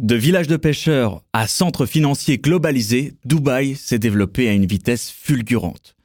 De 0.00 0.14
village 0.14 0.46
de 0.46 0.56
pêcheurs 0.56 1.24
à 1.32 1.48
centre 1.48 1.84
financier 1.84 2.38
globalisé, 2.38 3.14
Dubaï 3.24 3.74
s'est 3.74 3.98
développé 3.98 4.48
à 4.48 4.52
une 4.52 4.64
vitesse 4.64 5.10
fulgurante. 5.10 5.96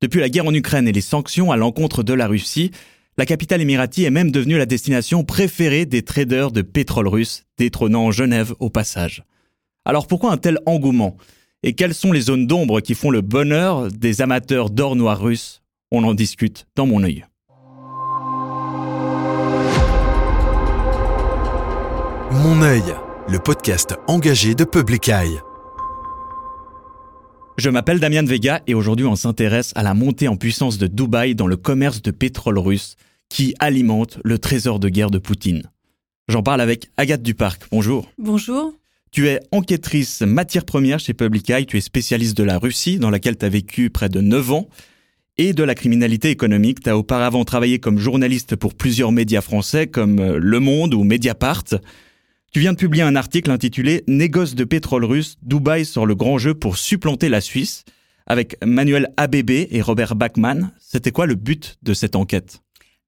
Depuis 0.00 0.20
la 0.20 0.28
guerre 0.28 0.46
en 0.46 0.54
Ukraine 0.54 0.86
et 0.86 0.92
les 0.92 1.00
sanctions 1.00 1.50
à 1.50 1.56
l'encontre 1.56 2.04
de 2.04 2.14
la 2.14 2.28
Russie, 2.28 2.70
la 3.18 3.26
capitale 3.26 3.60
émiratie 3.60 4.04
est 4.04 4.10
même 4.10 4.30
devenue 4.30 4.56
la 4.56 4.66
destination 4.66 5.24
préférée 5.24 5.84
des 5.84 6.02
traders 6.02 6.52
de 6.52 6.62
pétrole 6.62 7.08
russe, 7.08 7.44
détrônant 7.58 8.12
Genève 8.12 8.54
au 8.60 8.70
passage. 8.70 9.24
Alors 9.84 10.06
pourquoi 10.06 10.30
un 10.30 10.36
tel 10.36 10.60
engouement? 10.64 11.16
Et 11.64 11.72
quelles 11.72 11.94
sont 11.94 12.12
les 12.12 12.20
zones 12.20 12.46
d'ombre 12.46 12.80
qui 12.80 12.94
font 12.94 13.10
le 13.10 13.20
bonheur 13.20 13.90
des 13.90 14.22
amateurs 14.22 14.70
d'or 14.70 14.94
noir 14.94 15.20
russe? 15.20 15.60
On 15.90 16.04
en 16.04 16.14
discute 16.14 16.68
dans 16.76 16.86
mon 16.86 17.02
œil. 17.02 17.26
Mon 22.30 22.62
œil 22.62 22.84
le 23.30 23.38
podcast 23.38 23.94
engagé 24.08 24.56
de 24.56 24.64
Public 24.64 25.08
Eye. 25.08 25.38
Je 27.58 27.70
m'appelle 27.70 28.00
Damien 28.00 28.24
Vega 28.24 28.60
et 28.66 28.74
aujourd'hui 28.74 29.06
on 29.06 29.14
s'intéresse 29.14 29.70
à 29.76 29.84
la 29.84 29.94
montée 29.94 30.26
en 30.26 30.36
puissance 30.36 30.78
de 30.78 30.88
Dubaï 30.88 31.36
dans 31.36 31.46
le 31.46 31.56
commerce 31.56 32.02
de 32.02 32.10
pétrole 32.10 32.58
russe 32.58 32.96
qui 33.28 33.54
alimente 33.60 34.18
le 34.24 34.38
trésor 34.40 34.80
de 34.80 34.88
guerre 34.88 35.12
de 35.12 35.18
Poutine. 35.18 35.62
J'en 36.26 36.42
parle 36.42 36.60
avec 36.60 36.90
Agathe 36.96 37.22
Duparc. 37.22 37.62
Bonjour. 37.70 38.10
Bonjour. 38.18 38.72
Tu 39.12 39.28
es 39.28 39.38
enquêtrice 39.52 40.22
matière 40.22 40.64
première 40.64 40.98
chez 40.98 41.14
Public 41.14 41.50
Eye, 41.50 41.66
tu 41.66 41.76
es 41.76 41.80
spécialiste 41.80 42.36
de 42.36 42.42
la 42.42 42.58
Russie 42.58 42.98
dans 42.98 43.10
laquelle 43.10 43.38
tu 43.38 43.44
as 43.44 43.48
vécu 43.48 43.90
près 43.90 44.08
de 44.08 44.20
9 44.20 44.50
ans 44.50 44.68
et 45.38 45.52
de 45.52 45.62
la 45.62 45.76
criminalité 45.76 46.30
économique. 46.30 46.80
Tu 46.80 46.90
as 46.90 46.98
auparavant 46.98 47.44
travaillé 47.44 47.78
comme 47.78 47.98
journaliste 47.98 48.56
pour 48.56 48.74
plusieurs 48.74 49.12
médias 49.12 49.40
français 49.40 49.86
comme 49.86 50.20
Le 50.20 50.58
Monde 50.58 50.94
ou 50.94 51.04
Mediapart. 51.04 51.62
Tu 52.52 52.58
viens 52.58 52.72
de 52.72 52.78
publier 52.78 53.04
un 53.04 53.14
article 53.14 53.52
intitulé 53.52 54.02
Négoce 54.08 54.56
de 54.56 54.64
pétrole 54.64 55.04
russe, 55.04 55.36
Dubaï 55.40 55.84
sort 55.84 56.04
le 56.04 56.16
grand 56.16 56.36
jeu 56.36 56.52
pour 56.52 56.78
supplanter 56.78 57.28
la 57.28 57.40
Suisse, 57.40 57.84
avec 58.26 58.56
Manuel 58.64 59.14
Abébé 59.16 59.68
et 59.70 59.80
Robert 59.80 60.16
Bachmann. 60.16 60.72
C'était 60.80 61.12
quoi 61.12 61.26
le 61.26 61.36
but 61.36 61.78
de 61.84 61.94
cette 61.94 62.16
enquête? 62.16 62.60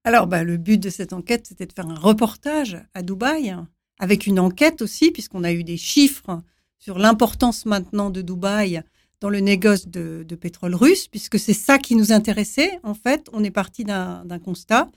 Alors, 0.05 0.28
bah, 0.28 0.44
le 0.44 0.58
but 0.58 0.78
de 0.78 0.91
cette 0.91 1.12
enquête, 1.12 1.44
c'était 1.48 1.66
de 1.66 1.72
faire 1.72 1.89
un 1.89 1.98
reportage 1.98 2.78
à 2.94 3.03
Dubaï, 3.03 3.56
avec 3.98 4.28
une 4.28 4.39
enquête 4.39 4.81
aussi, 4.81 5.11
puisqu'on 5.11 5.42
a 5.42 5.53
eu 5.53 5.64
des 5.64 5.77
chiffres 5.77 6.41
sur 6.78 7.00
l'importance 7.00 7.66
maintenant 7.66 8.11
de 8.11 8.22
Dubaï 8.22 8.81
dans 9.20 9.28
le 9.28 9.41
négoce 9.41 9.88
de, 9.88 10.25
pétrole 10.41 10.77
russe, 10.77 11.09
puisque 11.09 11.41
c'est 11.41 11.53
ça 11.53 11.78
qui 11.78 11.97
nous 11.97 12.12
intéressait. 12.12 12.78
En 12.84 12.94
fait, 12.94 13.27
on 13.33 13.42
est 13.42 13.50
parti 13.50 13.83
d'un 13.83 14.38
constat 14.44 14.88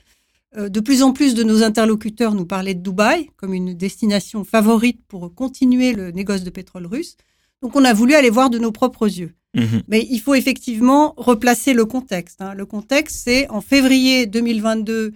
de 0.58 0.80
plus 0.80 1.04
en 1.04 1.12
plus 1.12 1.36
de 1.36 1.44
nos 1.44 1.64
interlocuteurs 1.64 2.34
nous 2.34 2.46
parlaient 2.46 2.74
de 2.74 2.82
Dubaï 2.82 3.30
comme 3.38 3.54
une 3.54 3.74
destination 3.74 4.44
favorite 4.44 5.02
pour 5.08 5.34
continuer 5.34 5.94
le 5.94 6.12
négoce 6.12 6.44
de 6.44 6.50
pétrole 6.50 6.86
russe. 6.86 7.18
Donc 7.62 7.76
on 7.76 7.84
a 7.84 7.94
voulu 7.94 8.14
aller 8.14 8.30
voir 8.30 8.50
de 8.50 8.58
nos 8.58 8.72
propres 8.72 9.08
yeux. 9.08 9.34
Mhm. 9.56 9.84
Mais 9.88 10.06
il 10.10 10.20
faut 10.20 10.36
effectivement 10.36 11.14
replacer 11.18 11.74
le 11.74 11.86
contexte. 11.86 12.42
Hein. 12.42 12.54
Le 12.54 12.66
contexte, 12.66 13.22
c'est 13.24 13.50
en 13.50 13.62
février 13.62 14.26
2022, 14.26 15.14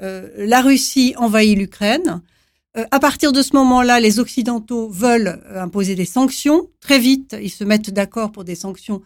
euh, 0.00 0.28
la 0.38 0.60
Russie 0.62 1.14
envahit 1.16 1.58
l'Ukraine. 1.58 2.22
Euh, 2.76 2.84
à 2.90 3.00
partir 3.00 3.32
de 3.32 3.42
ce 3.42 3.54
moment-là, 3.56 4.00
les 4.00 4.20
Occidentaux 4.20 4.88
veulent 4.88 5.42
imposer 5.54 5.94
des 5.96 6.04
sanctions. 6.04 6.68
Très 6.80 6.98
vite, 6.98 7.36
ils 7.40 7.50
se 7.50 7.64
mettent 7.64 7.90
d'accord 7.90 8.32
pour 8.32 8.44
des 8.44 8.54
sanctions 8.54 9.02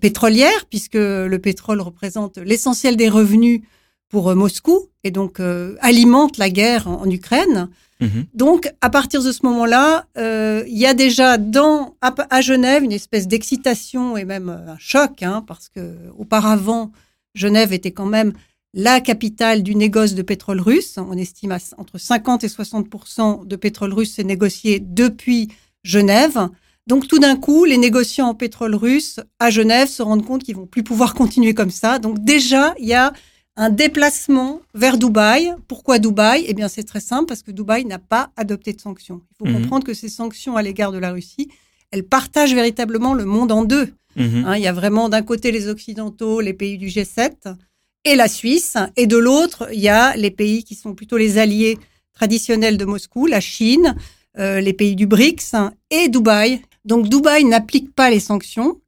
pétrolières, 0.00 0.64
puisque 0.70 0.94
le 0.94 1.36
pétrole 1.36 1.82
représente 1.82 2.38
l'essentiel 2.38 2.96
des 2.96 3.10
revenus 3.10 3.60
pour 4.08 4.30
euh, 4.30 4.34
Moscou 4.34 4.88
et 5.06 5.10
donc 5.10 5.40
euh, 5.40 5.76
alimente 5.80 6.36
la 6.36 6.50
guerre 6.50 6.88
en, 6.88 7.08
Ukraine. 7.08 7.68
Mhm. 8.00 8.26
Donc, 8.34 8.70
à 8.80 8.90
partir 8.90 9.22
de 9.22 9.32
ce 9.32 9.40
moment-là, 9.44 10.06
euh, 10.18 10.64
il 10.66 10.76
y 10.76 10.84
a 10.84 10.92
déjà 10.92 11.38
dans 11.38 11.94
à, 12.02 12.40
Genève 12.42 12.82
une 12.82 12.92
espèce 12.92 13.26
d'excitation 13.26 14.16
et 14.16 14.24
même 14.24 14.50
un 14.50 14.76
choc, 14.78 15.22
hein, 15.22 15.42
parce 15.46 15.68
que 15.68 15.94
auparavant, 16.18 16.92
Genève 17.34 17.72
était 17.72 17.92
quand 17.92 18.06
même 18.06 18.32
la 18.74 19.00
capitale 19.00 19.62
du 19.62 19.74
négoce 19.74 20.14
de 20.14 20.22
pétrole 20.22 20.60
russe. 20.60 20.98
On 20.98 21.16
estime 21.16 21.52
à, 21.52 21.58
entre 21.78 21.96
50 21.96 22.44
et 22.44 22.48
60% 22.48 23.46
de 23.46 23.56
pétrole 23.56 23.94
russe 23.94 24.18
est 24.18 24.24
négocié 24.24 24.80
depuis 24.80 25.48
Genève. 25.82 26.50
Donc 26.86 27.08
tout 27.08 27.18
d'un 27.18 27.36
coup, 27.36 27.64
les 27.64 27.78
négociants 27.78 28.28
en 28.28 28.34
pétrole 28.34 28.74
russe 28.74 29.20
à 29.38 29.50
Genève 29.50 29.88
se 29.88 30.02
rendent 30.02 30.24
compte 30.24 30.42
qu'ils 30.42 30.56
vont 30.56 30.66
plus 30.66 30.82
pouvoir 30.82 31.14
continuer 31.22 31.54
comme 31.54 31.70
ça. 31.70 31.98
Donc 31.98 32.22
déjà, 32.24 32.74
il 32.78 32.86
y 32.86 32.94
a 32.94 33.12
un 33.56 33.70
déplacement 33.70 34.60
vers 34.74 34.98
Dubaï. 34.98 35.54
Pourquoi 35.68 35.98
Dubaï? 35.98 36.44
Eh 36.46 36.54
bien, 36.54 36.68
c'est 36.68 36.84
très 36.84 37.00
simple 37.00 37.26
parce 37.26 37.42
que 37.42 37.50
Dubaï 37.50 37.84
n'a 37.84 37.98
pas 37.98 38.30
adopté 38.36 38.72
de 38.72 38.80
sanctions. 38.80 39.22
Il 39.32 39.36
faut 39.38 39.46
mhm. 39.46 39.62
comprendre 39.62 39.86
que 39.86 39.94
ces 39.94 40.08
sanctions 40.08 40.56
à 40.56 40.62
l'égard 40.62 40.92
de 40.92 40.98
la 40.98 41.12
Russie, 41.12 41.48
elles 41.90 42.04
partagent 42.04 42.54
véritablement 42.54 43.14
le 43.14 43.24
monde 43.24 43.52
en 43.52 43.64
deux. 43.64 43.94
Mhm. 44.16 44.44
Hein, 44.46 44.56
il 44.56 44.62
y 44.62 44.66
a 44.66 44.72
vraiment 44.72 45.08
d'un 45.08 45.22
côté 45.22 45.52
les 45.52 45.68
Occidentaux, 45.68 46.40
les 46.40 46.52
pays 46.52 46.78
du 46.78 46.88
G7 46.88 47.54
et 48.04 48.14
la 48.14 48.28
Suisse, 48.28 48.76
et 48.96 49.06
de 49.06 49.16
l'autre, 49.16 49.68
il 49.72 49.80
y 49.80 49.88
a 49.88 50.14
les 50.16 50.30
pays 50.30 50.62
qui 50.62 50.74
sont 50.74 50.94
plutôt 50.94 51.16
les 51.16 51.38
alliés 51.38 51.76
traditionnels 52.12 52.76
de 52.78 52.84
Moscou, 52.84 53.26
la 53.26 53.40
Chine, 53.40 53.96
euh, 54.38 54.60
les 54.60 54.72
pays 54.72 54.94
du 54.94 55.06
BRICS 55.06 55.54
et 55.90 56.08
Dubaï. 56.08 56.62
Donc 56.84 57.08
Dubaï 57.08 57.44
n'applique 57.44 57.94
pas 57.94 58.10
les 58.10 58.20
sanctions. 58.20 58.80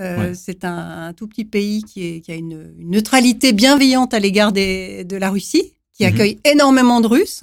Euh, 0.00 0.32
c'est 0.34 0.64
un, 0.64 1.12
tout 1.12 1.26
petit 1.26 1.44
pays 1.44 1.82
qui, 1.82 2.22
a 2.28 2.34
une, 2.34 2.74
neutralité 2.78 3.52
bienveillante 3.52 4.14
à 4.14 4.18
l'égard 4.18 4.52
de 4.52 5.16
la 5.16 5.30
Russie, 5.30 5.74
qui 5.92 6.04
mhm. 6.04 6.08
accueille 6.08 6.38
énormément 6.44 7.00
de 7.00 7.06
Russes. 7.06 7.42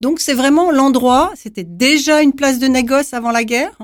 Donc 0.00 0.18
c'est 0.18 0.34
vraiment 0.34 0.72
l'endroit, 0.72 1.32
c'était 1.36 1.64
déjà 1.64 2.22
une 2.22 2.32
place 2.32 2.58
de 2.58 2.66
négoce 2.66 3.14
avant 3.14 3.30
la 3.30 3.44
guerre, 3.44 3.78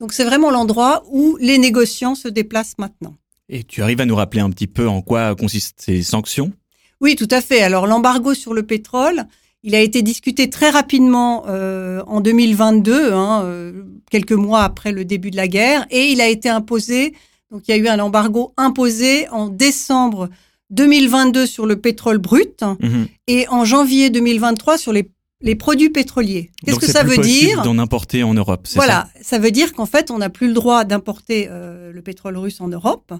donc 0.00 0.12
c'est 0.12 0.24
vraiment 0.24 0.50
l'endroit 0.50 1.02
où 1.10 1.38
les 1.40 1.56
négociants 1.56 2.14
se 2.14 2.28
déplacent 2.28 2.76
maintenant. 2.78 3.14
Et 3.48 3.64
tu 3.64 3.82
arrives 3.82 4.00
à 4.00 4.04
nous 4.04 4.16
rappeler 4.16 4.40
un 4.40 4.50
petit 4.50 4.66
peu 4.66 4.86
en 4.86 5.00
quoi 5.00 5.34
consistent 5.34 5.80
ces 5.80 6.02
sanctions? 6.02 6.52
Oui, 7.00 7.16
tout 7.16 7.28
à 7.30 7.40
fait. 7.40 7.62
Alors 7.62 7.86
l'embargo 7.86 8.34
sur 8.34 8.52
le 8.52 8.64
pétrole, 8.64 9.24
il 9.62 9.74
a 9.74 9.80
été 9.80 10.02
discuté 10.02 10.50
très 10.50 10.70
rapidement 10.70 11.44
euh, 11.48 12.02
en 12.06 12.20
2022, 12.20 13.12
hein, 13.12 13.42
euh, 13.44 13.84
quelques 14.10 14.32
mois 14.32 14.64
après 14.64 14.92
le 14.92 15.04
début 15.04 15.30
de 15.30 15.36
la 15.36 15.48
guerre, 15.48 15.86
et 15.90 16.10
il 16.10 16.20
a 16.20 16.28
été 16.28 16.48
imposé 16.48 17.14
donc 17.52 17.68
il 17.68 17.70
y 17.70 17.74
a 17.74 17.76
eu 17.76 17.86
un 17.86 18.00
embargo 18.00 18.54
imposé 18.56 19.28
en 19.28 19.48
décembre 19.48 20.30
2022 20.70 21.46
sur 21.46 21.66
le 21.66 21.76
pétrole 21.76 22.16
brut 22.16 22.62
mhm. 22.80 23.06
et 23.28 23.46
en 23.48 23.66
janvier 23.66 24.08
2023 24.08 24.78
sur 24.78 24.92
les, 24.92 25.10
les 25.42 25.54
produits 25.54 25.90
pétroliers. 25.90 26.50
Qu'est-ce 26.64 26.78
que 26.78 26.86
ça 26.86 27.04
veut 27.04 27.18
dire 27.18 27.62
D'en 27.62 27.78
importer 27.78 28.22
en 28.22 28.32
Europe. 28.32 28.66
Voilà, 28.74 29.08
ça, 29.20 29.38
veut 29.38 29.50
dire 29.50 29.74
qu'en 29.74 29.84
fait 29.84 30.10
on 30.10 30.18
n'a 30.18 30.30
plus 30.30 30.48
le 30.48 30.54
droit 30.54 30.84
d'importer 30.84 31.48
euh, 31.50 31.92
le 31.92 32.02
pétrole 32.02 32.38
russe 32.38 32.60
en 32.62 32.68
Europe. 32.68 33.12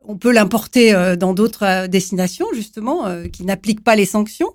On 0.00 0.16
peut 0.16 0.32
l'importer 0.32 0.92
euh, 0.92 1.14
dans 1.14 1.32
d'autres 1.32 1.64
euh, 1.64 1.86
destinations 1.86 2.46
justement 2.52 3.04
qui 3.32 3.44
n'appliquent 3.44 3.84
pas 3.84 3.94
les 3.94 4.06
sanctions 4.06 4.54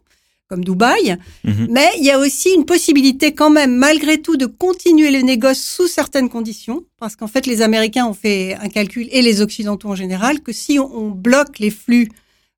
comme 0.49 0.63
Dubaï. 0.63 1.17
Mhm. 1.43 1.67
Mais 1.69 1.89
il 1.97 2.03
y 2.03 2.11
a 2.11 2.19
aussi 2.19 2.49
une 2.55 2.65
possibilité 2.65 3.33
quand 3.33 3.49
même, 3.49 3.75
malgré 3.75 4.21
tout, 4.21 4.37
de 4.37 4.45
continuer 4.45 5.11
les 5.11 5.23
négoces 5.23 5.63
sous 5.63 5.87
certaines 5.87 6.29
conditions. 6.29 6.83
Parce 6.99 7.15
qu'en 7.15 7.27
fait, 7.27 7.45
les 7.45 7.61
Américains 7.61 8.05
ont 8.05 8.13
fait 8.13 8.55
un 8.61 8.69
calcul, 8.69 9.07
et 9.11 9.21
les 9.21 9.41
Occidentaux 9.41 9.89
en 9.89 9.95
général, 9.95 10.41
que 10.41 10.51
si 10.51 10.79
on, 10.79 11.09
bloque 11.09 11.59
les 11.59 11.69
flux 11.69 12.09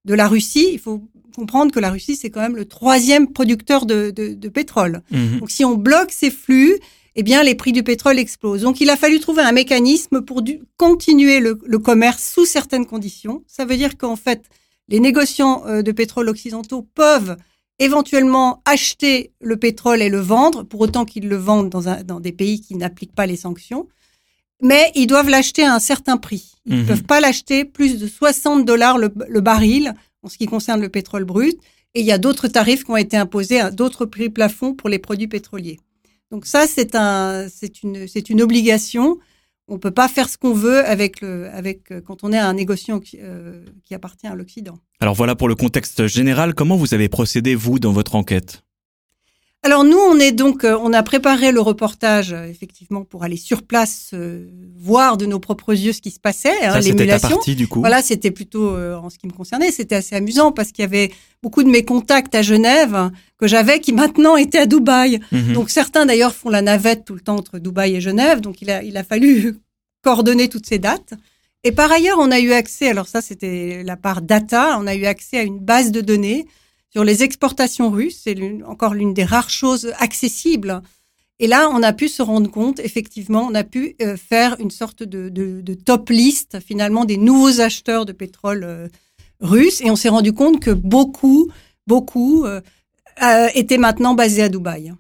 de 0.06 0.14
la 0.14 0.28
Russie, 0.28 0.70
il 0.72 0.80
faut 0.80 1.02
comprendre 1.36 1.72
que 1.72 1.80
la 1.80 1.90
Russie, 1.90 2.16
c'est 2.16 2.30
quand 2.30 2.42
même 2.42 2.56
le 2.56 2.66
troisième 2.66 3.32
producteur 3.32 3.86
de, 3.86 4.12
pétrole. 4.50 5.02
Mhm. 5.12 5.40
Donc 5.40 5.52
si 5.52 5.66
on 5.66 5.76
bloque 5.76 6.12
ces 6.12 6.32
flux, 6.32 6.80
eh 7.18 7.24
bien, 7.24 7.44
les 7.44 7.56
prix 7.56 7.72
du 7.72 7.82
pétrole 7.82 8.20
explosent. 8.20 8.64
Donc, 8.64 8.82
il 8.82 8.90
a 8.90 8.98
fallu 8.98 9.22
trouver 9.22 9.42
un 9.42 9.54
mécanisme 9.54 10.20
pour 10.20 10.44
continuer 10.76 11.40
le, 11.40 11.58
le, 11.66 11.80
commerce 11.80 12.30
sous 12.34 12.46
certaines 12.46 12.86
conditions. 12.86 13.42
Ça 13.48 13.64
veut 13.64 13.78
dire 13.78 13.98
qu'en 13.98 14.18
fait, 14.18 14.50
les 14.88 15.00
négociants 15.00 15.64
euh, 15.66 15.82
de 15.82 15.92
pétrole 15.92 16.30
occidentaux 16.30 16.88
peuvent 16.94 17.38
éventuellement 17.80 18.62
acheter 18.66 19.32
le 19.42 19.58
pétrole 19.58 20.02
et 20.02 20.10
le 20.10 20.20
vendre, 20.20 20.64
pour 20.64 20.82
autant 20.82 21.06
qu'ils 21.06 21.28
le 21.28 21.36
vendent 21.36 21.70
dans, 21.70 21.90
un, 21.90 22.04
dans 22.04 22.20
des 22.20 22.32
pays 22.32 22.62
qui 22.62 22.76
n'appliquent 22.76 23.16
pas 23.16 23.26
les 23.26 23.36
sanctions. 23.36 23.88
Mais 24.62 24.92
ils 24.96 25.08
doivent 25.08 25.30
l'acheter 25.30 25.64
à 25.64 25.74
un 25.74 25.80
certain 25.80 26.18
prix. 26.18 26.54
Ils 26.66 26.78
ne 26.78 26.82
mhm. 26.82 26.88
peuvent 26.88 27.04
pas 27.04 27.20
l'acheter 27.20 27.66
plus 27.66 28.00
de 28.00 28.08
60 28.08 28.66
dollars 28.66 28.98
le, 28.98 29.10
baril 29.42 29.94
en 30.24 30.30
ce 30.30 30.38
qui 30.38 30.46
concerne 30.46 30.82
le 30.82 30.90
pétrole 30.90 31.26
brut. 31.26 31.58
Et 31.94 32.00
il 32.00 32.06
y 32.06 32.12
a 32.12 32.18
d'autres 32.18 32.48
tarifs 32.48 32.84
qui 32.84 32.92
ont 32.92 32.98
été 32.98 33.18
imposés 33.18 33.60
à 33.60 33.72
d'autres 33.72 34.06
prix 34.06 34.30
plafonds 34.30 34.74
pour 34.74 34.90
les 34.90 35.00
produits 35.00 35.28
pétroliers. 35.28 35.80
Donc 36.32 36.46
ça, 36.46 36.68
c'est 36.68 36.96
un, 36.96 37.48
c'est 37.54 37.84
une, 37.84 38.08
c'est 38.08 38.30
une 38.30 38.42
obligation 38.42 39.18
on 39.68 39.80
peut 39.80 39.92
pas 39.92 40.08
faire 40.08 40.30
ce 40.30 40.38
qu'on 40.38 40.54
veut 40.54 40.86
avec 40.86 41.22
le, 41.22 41.50
avec 41.50 41.92
euh, 41.92 42.02
quand 42.02 42.24
on 42.24 42.32
est 42.32 42.38
un 42.38 42.54
négociant 42.54 43.00
qui, 43.00 43.20
euh, 43.22 43.64
qui 43.84 43.96
appartient 43.96 44.28
à 44.28 44.36
l'Occident. 44.36 44.78
Alors 45.00 45.16
voilà 45.16 45.36
pour 45.36 45.48
le 45.48 45.56
contexte 45.56 46.08
général. 46.08 46.54
Comment 46.54 46.76
vous 46.76 46.94
avez 46.94 47.10
procédé 47.10 47.56
vous 47.56 47.80
dans 47.80 47.92
votre 47.92 48.16
enquête? 48.16 48.65
Alors 49.66 49.84
nous, 49.84 49.98
on 49.98 50.20
est 50.20 50.32
donc, 50.32 50.64
euh, 50.64 50.78
on 50.80 50.94
a 50.94 51.02
préparé 51.02 51.52
le 51.52 51.60
reportage 51.60 52.34
euh, 52.34 52.46
effectivement 52.46 53.04
pour 53.04 53.24
aller 53.24 53.36
sur 53.36 53.64
place 53.64 54.12
euh, 54.14 54.48
voir 54.78 55.18
de 55.18 55.26
nos 55.26 55.40
propres 55.40 55.74
yeux 55.74 55.92
ce 55.92 56.02
qui 56.02 56.12
se 56.12 56.20
passait, 56.20 56.64
hein, 56.64 56.80
l'émulation. 56.80 57.40
du 57.48 57.68
coup. 57.68 57.80
Voilà, 57.80 58.04
c'était 58.04 58.30
plutôt 58.30 58.78
en 58.78 59.10
ce 59.10 59.18
qui 59.18 59.26
me 59.26 59.32
concernait, 59.32 59.72
c'était 59.72 59.96
assez 59.96 60.16
amusant 60.16 60.52
parce 60.52 60.72
qu'il 60.72 60.84
y 60.84 60.86
avait 60.86 61.12
beaucoup 61.42 61.64
de 61.64 61.70
mes 61.70 61.84
contacts 61.84 62.36
à 62.36 62.44
Genève 62.44 63.10
que 63.40 63.48
j'avais 63.48 63.80
qui 63.80 63.92
maintenant 63.92 64.38
étaient 64.38 64.60
à 64.60 64.68
Dubaï. 64.68 65.20
Mhm. 65.32 65.54
Donc 65.54 65.72
certains 65.72 66.06
d'ailleurs 66.06 66.36
font 66.36 66.50
la 66.50 66.62
navette 66.62 67.04
tout 67.04 67.16
le 67.16 67.22
temps 67.22 67.36
entre 67.36 67.58
Dubaï 67.58 67.96
et 67.96 68.02
Genève, 68.02 68.42
donc 68.42 68.62
il 68.62 68.70
a 68.70 68.84
il 68.84 68.96
a 68.98 69.04
fallu 69.04 69.56
coordonner 70.04 70.48
toutes 70.48 70.68
ces 70.68 70.78
dates. 70.78 71.16
Et 71.64 71.72
par 71.72 71.92
ailleurs, 71.92 72.20
on 72.20 72.30
a 72.30 72.40
eu 72.40 72.52
accès, 72.52 72.90
alors 72.90 73.08
ça 73.08 73.22
c'était 73.22 73.82
la 73.84 73.98
part 73.98 74.22
data, 74.22 74.78
on 74.80 74.86
a 74.86 74.94
eu 74.94 75.06
accès 75.06 75.40
à 75.40 75.42
une 75.42 75.58
base 75.58 75.92
de 75.92 76.02
données 76.02 76.46
sur 76.96 77.04
les 77.04 77.24
exportations 77.24 77.90
russes. 77.92 78.22
C'est 78.24 78.38
encore 78.66 78.94
l'une 78.94 79.14
des 79.14 79.26
rares 79.26 79.50
choses 79.50 79.92
accessibles. 80.00 80.82
Et 81.40 81.48
là, 81.48 81.70
on 81.74 81.84
a 81.84 81.92
pu 81.92 82.08
se 82.08 82.22
rendre 82.22 82.50
compte, 82.50 82.80
effectivement, 82.80 83.46
on 83.52 83.54
a 83.54 83.66
pu 83.66 83.98
euh, 84.02 84.16
faire 84.16 84.56
une 84.62 84.72
sorte 84.72 85.04
de, 85.04 85.74
top 85.74 86.10
list 86.10 86.58
finalement 86.66 87.04
des 87.04 87.18
nouveaux 87.18 87.60
acheteurs 87.60 88.06
de 88.06 88.14
pétrole 88.14 88.64
euh, 88.64 88.88
russe. 89.42 89.82
Et 89.82 89.92
on 89.92 89.98
s'est 89.98 90.08
rendu 90.08 90.32
compte 90.32 90.62
que 90.62 90.72
beaucoup, 90.72 91.52
beaucoup 91.86 92.46
euh, 92.46 92.62
étaient 93.54 93.78
maintenant 93.78 94.14
basés 94.14 94.44
à 94.44 94.48
Dubaï. 94.48 94.94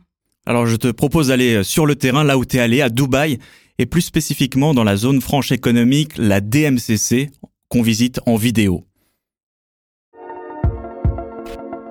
Alors, 0.45 0.65
je 0.65 0.75
te 0.75 0.91
propose 0.91 1.29
d'aller 1.29 1.63
sur 1.63 1.85
le 1.85 1.95
terrain, 1.95 2.25
là 2.25 2.37
où 2.37 2.43
tu 2.43 2.57
es 2.57 2.59
allé, 2.59 2.81
à 2.81 2.89
Dubaï, 2.89 3.39
et 3.79 3.85
plus 3.85 4.01
spécifiquement 4.01 4.73
dans 4.73 4.83
la 4.83 4.97
zone 4.97 5.21
franche 5.21 5.53
économique, 5.53 6.17
la 6.17 6.41
DMCC, 6.41 7.29
qu'on 7.69 7.81
visite 7.81 8.19
en 8.25 8.35
vidéo. 8.35 8.83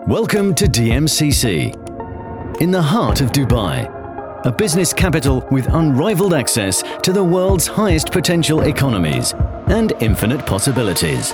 Welcome 0.07 0.55
to 0.57 0.67
DMCC. 0.67 2.61
In 2.61 2.71
the 2.71 2.83
heart 2.83 3.23
of 3.23 3.33
Dubai, 3.33 3.89
a 4.45 4.53
business 4.53 4.93
capital 4.93 5.49
with 5.51 5.67
unrivaled 5.73 6.35
access 6.35 6.85
to 7.03 7.11
the 7.11 7.25
world's 7.25 7.67
highest 7.67 8.13
potential 8.13 8.65
economies 8.65 9.33
and 9.69 9.95
infinite 10.01 10.45
possibilities. 10.45 11.33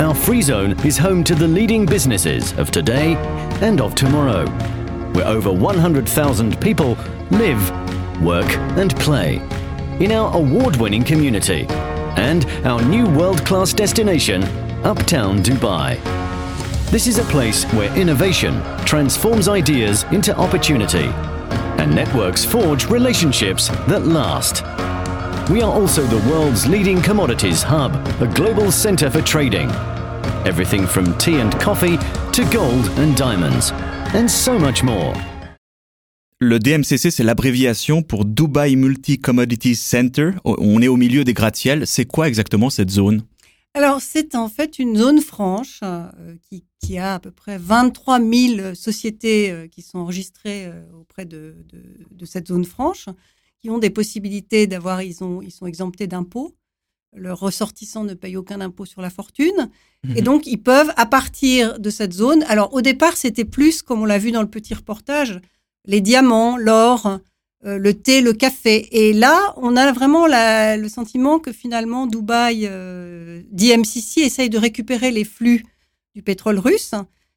Our 0.00 0.14
free 0.14 0.42
zone 0.42 0.78
is 0.84 0.98
home 0.98 1.24
to 1.24 1.34
the 1.34 1.48
leading 1.48 1.86
businesses 1.86 2.52
of 2.58 2.70
today 2.70 3.14
and 3.62 3.80
of 3.80 3.94
tomorrow, 3.94 4.46
where 5.14 5.26
over 5.26 5.50
100,000 5.50 6.60
people 6.60 6.94
live, 7.30 7.70
work, 8.20 8.54
and 8.76 8.94
play. 8.96 9.36
In 9.98 10.12
our 10.12 10.36
award 10.36 10.76
winning 10.76 11.04
community 11.04 11.64
and 12.18 12.44
our 12.66 12.82
new 12.82 13.08
world 13.08 13.46
class 13.46 13.72
destination, 13.72 14.42
Uptown 14.84 15.38
Dubai. 15.38 16.27
This 16.90 17.06
is 17.06 17.18
a 17.18 17.24
place 17.24 17.66
where 17.74 17.94
innovation 17.98 18.62
transforms 18.86 19.46
ideas 19.46 20.04
into 20.04 20.34
opportunity 20.34 21.10
and 21.76 21.94
networks 21.94 22.46
forge 22.46 22.86
relationships 22.86 23.68
that 23.88 24.06
last. 24.06 24.62
We 25.50 25.60
are 25.60 25.70
also 25.70 26.02
the 26.04 26.26
world's 26.30 26.66
leading 26.66 27.02
commodities 27.02 27.62
hub, 27.62 27.92
a 28.22 28.26
global 28.26 28.72
center 28.72 29.10
for 29.10 29.20
trading. 29.20 29.68
Everything 30.46 30.86
from 30.86 31.12
tea 31.18 31.40
and 31.40 31.52
coffee 31.60 31.98
to 32.32 32.44
gold 32.50 32.88
and 32.96 33.14
diamonds, 33.14 33.70
and 34.14 34.26
so 34.26 34.58
much 34.58 34.82
more. 34.82 35.12
Le 36.40 36.58
DMCC, 36.58 37.10
c'est 37.10 37.22
l'abréviation 37.22 38.00
pour 38.00 38.24
Dubai 38.24 38.76
Multi 38.76 39.18
Commodities 39.18 39.76
Center. 39.76 40.30
On 40.46 40.80
est 40.80 40.88
au 40.88 40.96
milieu 40.96 41.24
des 41.24 41.34
gratte-ciels. 41.34 41.86
C'est 41.86 42.06
quoi 42.06 42.28
exactement 42.28 42.70
cette 42.70 42.90
zone 42.90 43.24
alors, 43.78 44.00
c'est 44.02 44.34
en 44.34 44.48
fait 44.48 44.80
une 44.80 44.96
zone 44.96 45.20
franche 45.20 45.78
euh, 45.84 46.10
qui, 46.80 46.98
a 46.98 47.14
à 47.14 47.18
peu 47.20 47.30
près 47.30 47.58
23 47.58 48.18
000 48.18 48.74
sociétés 48.74 49.52
euh, 49.52 49.68
qui 49.68 49.82
sont 49.82 50.00
enregistrées 50.00 50.66
euh, 50.66 50.82
auprès 51.00 51.24
de, 51.24 51.54
cette 52.24 52.48
zone 52.48 52.64
franche, 52.64 53.08
qui 53.60 53.70
ont 53.70 53.78
des 53.78 53.90
possibilités 53.90 54.66
d'avoir, 54.66 55.02
ils, 55.02 55.14
ils 55.42 55.52
sont 55.52 55.66
exemptés 55.66 56.08
d'impôts. 56.08 56.56
Leurs 57.14 57.38
ressortissants 57.38 58.02
ne 58.02 58.14
payent 58.14 58.36
aucun 58.36 58.60
impôt 58.60 58.84
sur 58.84 59.00
la 59.00 59.10
fortune. 59.10 59.70
Et 60.16 60.22
mhm. 60.22 60.24
donc, 60.24 60.46
ils 60.48 60.60
peuvent, 60.60 60.92
à 60.96 61.06
partir 61.06 61.78
de 61.78 61.90
cette 61.90 62.12
zone, 62.12 62.42
alors 62.48 62.74
au 62.74 62.80
départ, 62.80 63.16
c'était 63.16 63.44
plus, 63.44 63.82
comme 63.82 64.02
on 64.02 64.06
l'a 64.06 64.18
vu 64.18 64.32
dans 64.32 64.42
le 64.42 64.50
petit 64.50 64.74
reportage, 64.74 65.40
les 65.84 66.00
diamants, 66.00 66.56
l'or, 66.56 67.20
euh, 67.66 67.76
le 67.76 67.92
thé, 67.94 68.20
le 68.20 68.32
café. 68.32 68.88
Et 68.92 69.12
là, 69.12 69.52
on 69.56 69.76
a 69.76 69.90
vraiment 69.92 70.26
le 70.28 70.88
sentiment 70.88 71.40
que 71.40 71.50
finalement, 71.50 72.06
Dubaï, 72.06 72.66
euh, 72.66 73.42
DMCC, 73.50 74.20
essaye 74.20 74.48
de 74.48 74.58
récupérer 74.58 75.10
les 75.10 75.24
flux 75.24 75.64
du 76.14 76.22
pétrole 76.22 76.58
russe. 76.60 76.94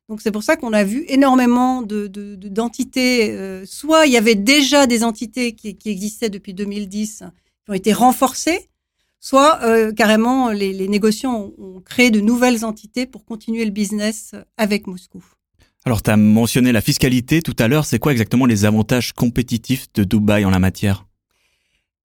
Donc 0.09 0.21
c'est 0.21 0.31
pour 0.31 0.44
ça 0.44 0.57
qu'on 0.57 0.73
a 0.73 0.83
vu 0.83 1.06
énormément 1.07 1.81
de, 1.81 2.07
d'entités. 2.35 3.31
Euh, 3.31 3.65
soit 3.65 4.06
il 4.06 4.12
y 4.12 4.18
avait 4.18 4.35
déjà 4.35 4.85
des 4.85 5.03
entités 5.03 5.53
qui, 5.53 5.75
existaient 5.85 6.29
depuis 6.29 6.53
2010, 6.53 7.24
qui 7.65 7.71
ont 7.71 7.74
été 7.74 7.91
renforcées, 7.91 8.69
soit 9.19 9.59
carrément 9.94 10.50
les, 10.50 10.74
les 10.74 10.88
négociants 10.88 11.51
ont 11.57 11.81
créé 11.81 12.12
de 12.12 12.19
nouvelles 12.19 12.65
entités 12.65 13.06
pour 13.06 13.25
continuer 13.25 13.65
le 13.65 13.71
business 13.71 14.33
avec 14.57 14.85
Moscou. 14.85 15.24
Alors, 15.86 16.04
tu 16.04 16.12
as 16.12 16.18
mentionné 16.18 16.72
la 16.72 16.81
fiscalité 16.81 17.42
tout 17.42 17.56
à 17.57 17.68
l'heure. 17.68 17.86
C'est 17.86 17.98
quoi 17.98 18.12
exactement 18.12 18.45
les 18.45 18.66
avantages 18.66 19.13
compétitifs 19.13 19.88
de 19.94 20.04
Dubaï 20.04 20.45
en 20.45 20.51
la 20.51 20.60
matière? 20.60 21.06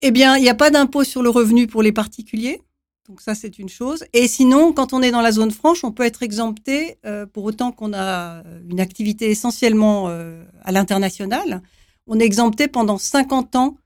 Eh 0.03 0.11
bien, 0.11 0.37
il 0.37 0.43
n'y 0.43 0.49
a 0.49 0.55
pas 0.55 0.71
d'impôt 0.71 1.05
sur 1.05 1.23
le 1.23 1.29
revenu 1.29 1.67
pour 1.67 1.83
les 1.83 1.93
particuliers. 1.93 2.63
Donc 3.09 3.21
ça, 3.21 3.35
c'est 3.35 3.59
une 3.59 3.69
chose. 3.69 4.05
Et 4.13 4.29
sinon, 4.29 4.73
quand 4.73 4.93
on 4.93 5.03
est 5.03 5.11
dans 5.11 5.21
la 5.21 5.31
zone 5.31 5.51
franche, 5.51 5.85
on 5.85 5.93
peut 5.93 6.05
être 6.05 6.23
exempté 6.23 6.99
euh, 7.05 7.27
pour 7.27 7.45
autant 7.45 7.71
qu'on 7.71 7.93
a 7.93 8.43
une 8.69 8.81
activité 8.81 9.31
essentiellement 9.31 10.09
euh, 10.09 10.43
à 10.65 10.73
l'international. 10.73 11.63
On 12.07 12.19
est 12.19 12.25
exempté 12.25 12.69
pendant 12.69 12.99
50 12.99 13.57
ans 13.57 13.77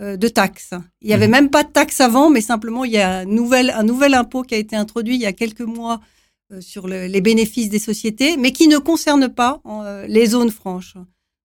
euh, 0.00 0.16
de 0.16 0.28
taxes. 0.28 0.74
Il 1.00 1.08
n'y 1.08 1.14
avait 1.14 1.26
mmh. 1.26 1.32
même 1.32 1.50
pas 1.50 1.64
de 1.64 1.70
taxes 1.70 2.00
avant, 2.00 2.30
mais 2.30 2.40
simplement, 2.40 2.84
il 2.84 2.92
y 2.92 2.98
a 2.98 3.20
un 3.20 3.24
nouvel, 3.24 3.70
un 3.70 3.82
nouvel 3.82 4.14
impôt 4.14 4.42
qui 4.42 4.54
a 4.54 4.58
été 4.58 4.76
introduit 4.76 5.16
il 5.16 5.20
y 5.20 5.26
a 5.26 5.32
quelques 5.32 5.60
mois 5.62 6.00
euh, 6.50 6.60
sur 6.62 6.88
les 6.88 7.20
bénéfices 7.20 7.68
des 7.68 7.78
sociétés, 7.78 8.38
mais 8.38 8.52
qui 8.52 8.68
ne 8.68 8.78
concerne 8.78 9.28
pas 9.28 9.60
euh, 9.66 10.06
les 10.06 10.26
zones 10.26 10.50
franches. 10.50 10.96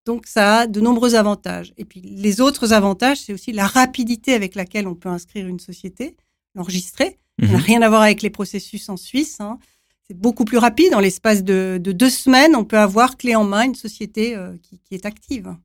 Donc 0.05 0.27
ça 0.27 0.59
a 0.59 0.67
de 0.67 0.79
nombreux 0.79 1.15
avantages. 1.15 1.73
Et 1.77 1.83
puis 1.83 1.99
les 1.99 2.39
autres 2.39 2.71
avantages, 2.71 3.19
c'est 3.19 3.33
aussi 3.33 3.51
la 3.51 3.67
rapidité 3.67 4.33
avec 4.33 4.55
laquelle 4.55 4.87
on 4.87 4.95
peut 4.95 5.09
inscrire 5.09 5.45
une 5.47 5.59
société, 5.59 6.15
l'enregistrer. 6.55 7.17
Ça 7.39 7.47
n'a 7.47 7.57
mhm. 7.57 7.63
rien 7.63 7.81
à 7.81 7.89
voir 7.89 8.01
avec 8.01 8.21
les 8.21 8.29
processus 8.29 8.87
en 8.87 8.95
Suisse. 8.95 9.41
Hein. 9.41 9.59
C'est 10.07 10.17
beaucoup 10.17 10.45
plus 10.45 10.57
rapide. 10.57 10.93
En 10.93 10.99
l'espace 10.99 11.43
de, 11.43 11.77
deux 11.83 12.09
semaines, 12.09 12.55
on 12.55 12.63
peut 12.63 12.77
avoir 12.77 13.17
clé 13.17 13.35
en 13.35 13.43
main 13.43 13.63
une 13.63 13.75
société 13.75 14.35
euh, 14.35 14.55
qui, 14.61 14.79
qui 14.79 14.95
est 14.95 15.05
active. 15.05 15.55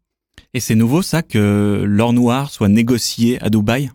Et 0.53 0.61
c'est 0.61 0.75
nouveau 0.75 1.03
ça 1.03 1.23
que 1.23 1.85
l'or 1.87 2.13
noir 2.13 2.51
soit 2.51 2.69
négocié 2.69 3.41
à 3.43 3.51
Dubaï? 3.51 3.91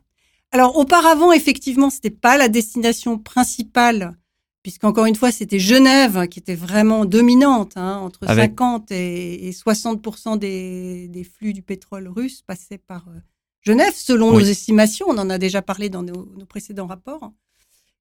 Alors 0.51 0.77
auparavant, 0.77 1.31
effectivement, 1.31 1.89
c'était 1.89 2.11
pas 2.11 2.37
la 2.37 2.47
destination 2.47 3.17
principale 3.17 4.15
puisqu'encore 4.63 5.05
une 5.05 5.15
fois, 5.15 5.31
c'était 5.31 5.59
Genève 5.59 6.27
qui 6.29 6.39
était 6.39 6.55
vraiment 6.55 7.05
dominante, 7.05 7.73
hein, 7.75 7.97
entre 7.97 8.25
50 8.25 8.91
et, 8.91 9.51
60 9.51 10.39
des, 10.39 11.07
des, 11.09 11.23
flux 11.23 11.53
du 11.53 11.61
pétrole 11.61 12.07
russe 12.07 12.41
passaient 12.41 12.77
par 12.77 13.05
euh, 13.09 13.19
Genève, 13.61 13.93
selon 13.93 14.31
nos 14.31 14.39
estimations. 14.39 15.05
On 15.09 15.17
en 15.17 15.29
a 15.29 15.37
déjà 15.37 15.61
parlé 15.61 15.89
dans 15.89 16.01
nos, 16.01 16.25
précédents 16.47 16.87
rapports. 16.87 17.31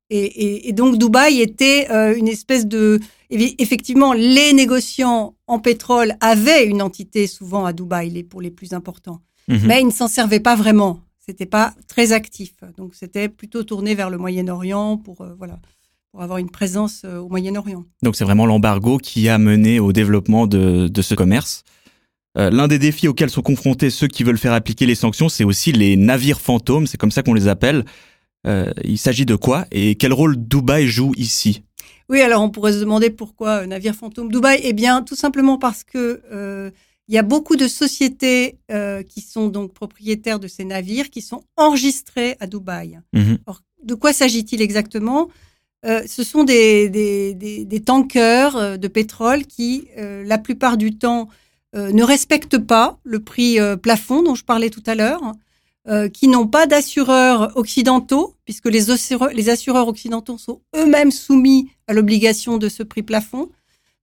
Et, 0.09 0.69
et, 0.69 0.73
donc 0.73 0.99
Dubaï 0.99 1.41
était 1.41 1.91
euh, 1.91 2.15
une 2.15 2.29
espèce 2.29 2.67
de... 2.67 3.01
Effectivement, 3.31 4.13
les 4.13 4.53
négociants 4.53 5.35
en 5.47 5.59
pétrole 5.59 6.17
avaient 6.21 6.67
une 6.67 6.83
entité 6.83 7.27
souvent 7.27 7.65
à 7.65 7.73
Dubaï, 7.73 8.11
les, 8.11 8.23
pour 8.23 8.43
les 8.43 8.51
plus 8.51 8.73
importants. 8.73 9.21
Mhm. 9.49 9.61
Mais 9.65 9.81
ils 9.81 9.87
ne 9.87 9.93
s'en 9.93 10.09
servaient 10.09 10.41
pas 10.41 10.55
vraiment. 10.55 11.01
C'était 11.19 11.47
pas 11.47 11.75
très 11.89 12.13
actif. 12.13 12.53
Donc 12.77 12.95
c'était 12.95 13.29
plutôt 13.29 13.65
tourné 13.65 13.95
vers 13.95 14.11
le 14.11 14.19
Moyen-Orient 14.19 14.99
pour... 14.99 15.23
Euh, 15.23 15.35
voilà 15.39 15.59
pour 16.13 16.23
avoir 16.23 16.39
une 16.39 16.51
présence 16.51 17.03
euh, 17.05 17.19
au 17.19 17.29
Moyen-Orient. 17.29 17.85
Donc 18.03 18.17
c'est 18.17 18.25
vraiment 18.25 18.45
l'embargo 18.45 18.99
qui 18.99 19.29
a 19.31 19.39
mené 19.39 19.81
au 19.81 19.93
développement 19.93 20.47
de, 20.47 20.91
ce 21.01 21.15
commerce. 21.15 21.65
Euh, 22.39 22.51
l'un 22.51 22.69
des 22.69 22.79
défis 22.79 23.09
auxquels 23.09 23.31
sont 23.31 23.43
confrontés 23.43 23.91
ceux 23.91 24.09
qui 24.09 24.23
veulent 24.23 24.39
faire 24.39 24.53
appliquer 24.53 24.87
les 24.87 24.95
sanctions, 24.95 25.29
c'est 25.29 25.45
aussi 25.45 25.73
les 25.73 25.97
navires 25.97 26.41
fantômes, 26.41 26.87
c'est 26.87 26.99
comme 26.99 27.11
ça 27.11 27.23
qu'on 27.23 27.35
les 27.35 27.49
appelle. 27.49 27.85
Euh, 28.47 28.71
il 28.85 28.99
s'agit 28.99 29.25
de 29.25 29.37
quoi 29.37 29.67
et 29.71 29.95
quel 29.95 30.13
rôle 30.13 30.37
Dubaï 30.37 30.87
joue 30.87 31.13
ici? 31.17 31.63
Oui, 32.09 32.21
alors 32.21 32.43
on 32.43 32.51
pourrait 32.51 32.73
se 32.73 32.81
demander 32.81 33.09
pourquoi 33.09 33.67
navire 33.67 33.95
fantôme 33.95 34.31
Dubaï 34.31 34.61
Eh 34.65 34.75
bien, 34.75 35.03
tout 35.03 35.17
simplement 35.17 35.57
parce 35.57 35.83
que 35.83 36.73
il 37.09 37.15
y 37.15 37.19
a 37.19 37.23
beaucoup 37.23 37.57
de 37.57 37.69
sociétés 37.69 38.59
qui 39.09 39.21
sont 39.21 39.49
donc 39.49 39.73
propriétaires 39.73 40.41
de 40.41 40.49
ces 40.49 40.65
navires 40.65 41.11
qui 41.11 41.23
sont 41.23 41.43
enregistrés 41.57 42.37
à 42.41 42.47
Dubaï. 42.47 42.99
Mhm. 43.15 43.39
de 43.85 43.95
quoi 43.95 44.13
s'agit-il 44.13 44.61
exactement? 44.61 45.29
Euh, 45.85 46.03
ce 46.07 46.23
sont 46.23 46.45
des, 46.45 46.89
des, 46.89 47.35
des, 47.35 47.81
tankers 47.81 48.57
euh, 48.57 48.77
de 48.77 48.87
pétrole 48.87 49.47
qui, 49.47 49.89
euh, 49.99 50.23
la 50.25 50.39
plupart 50.39 50.77
du 50.77 50.97
temps, 50.97 51.29
ne 51.75 52.03
respectent 52.03 52.59
pas 52.59 52.99
le 53.03 53.21
prix 53.21 53.57
plafond 53.81 54.23
dont 54.23 54.35
je 54.35 54.45
parlais 54.45 54.69
tout 54.69 54.83
à 54.85 54.95
l'heure, 54.95 55.23
qui 56.13 56.29
n'ont 56.29 56.47
pas 56.47 56.67
d'assureurs 56.67 57.57
occidentaux, 57.57 58.37
puisque 58.45 58.67
les 58.67 58.91
assureurs, 58.91 59.31
les 59.33 59.49
assureurs 59.49 59.89
occidentaux 59.89 60.37
sont 60.37 60.61
eux-mêmes 60.77 61.11
soumis 61.11 61.71
à 61.89 61.95
l'obligation 61.95 62.59
de 62.59 62.69
ce 62.69 62.83
prix 62.83 63.03
plafond. 63.03 63.49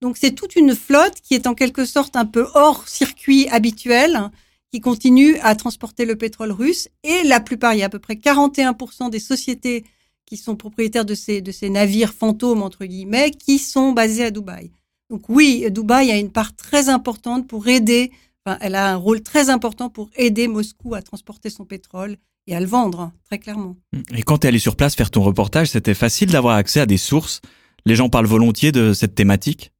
Donc 0.02 0.18
c'est 0.18 0.32
toute 0.32 0.56
une 0.56 0.74
flotte 0.74 1.22
qui 1.22 1.36
est 1.36 1.46
en 1.46 1.54
quelque 1.54 1.86
sorte 1.86 2.16
un 2.16 2.26
peu 2.26 2.48
hors 2.56 2.88
circuit 2.88 3.48
habituel, 3.50 4.32
qui 4.72 4.82
continue 4.82 5.38
à 5.44 5.54
transporter 5.54 6.06
le 6.06 6.16
pétrole 6.16 6.52
russe. 6.52 6.90
Et 7.04 7.22
la 7.24 7.40
plupart, 7.40 7.76
il 7.76 7.82
y 7.82 7.84
a 7.84 7.86
à 7.86 7.90
peu 7.90 8.00
près 8.00 8.16
41% 8.16 9.12
des 9.12 9.20
sociétés 9.20 9.86
qui 10.30 10.38
sont 10.38 10.56
propriétaires 10.56 11.06
de 11.06 11.16
ces, 11.16 11.42
de 11.42 11.52
ces 11.52 11.70
navires 11.70 12.14
fantômes, 12.14 12.62
entre 12.62 12.86
guillemets, 12.86 13.32
qui 13.32 13.58
sont 13.58 13.92
basés 13.92 14.26
à 14.26 14.32
Dubaï. 14.32 14.72
Donc 15.10 15.28
oui, 15.28 15.66
Dubaï 15.72 16.12
a 16.12 16.18
une 16.18 16.32
part 16.32 16.56
très 16.56 16.88
importante 16.88 17.48
pour 17.48 17.68
aider, 17.68 18.12
enfin, 18.46 18.60
elle 18.62 18.76
a 18.76 18.92
un 18.92 18.96
rôle 18.96 19.22
très 19.22 19.50
important 19.50 19.90
pour 19.90 20.12
aider 20.16 20.48
Moscou 20.48 20.94
à 20.94 21.02
transporter 21.02 21.50
son 21.50 21.66
pétrole 21.66 22.18
et 22.46 22.56
à 22.56 22.60
le 22.60 22.68
vendre, 22.68 23.12
très 23.26 23.40
clairement. 23.40 23.76
Et 24.16 24.22
quand 24.22 24.38
tu 24.40 24.46
es 24.46 24.50
allé 24.50 24.60
sur 24.60 24.76
place 24.76 24.96
faire 24.96 25.10
ton 25.10 25.24
reportage, 25.24 25.70
c'était 25.70 25.96
facile 25.96 26.32
d'avoir 26.32 26.56
accès 26.56 26.80
à 26.80 26.86
des 26.86 26.98
sources? 26.98 27.42
Les 27.86 27.96
gens 27.96 28.10
parlent 28.10 28.28
volontiers 28.28 28.72
de 28.72 28.94
cette 28.94 29.16
thématique? 29.16 29.72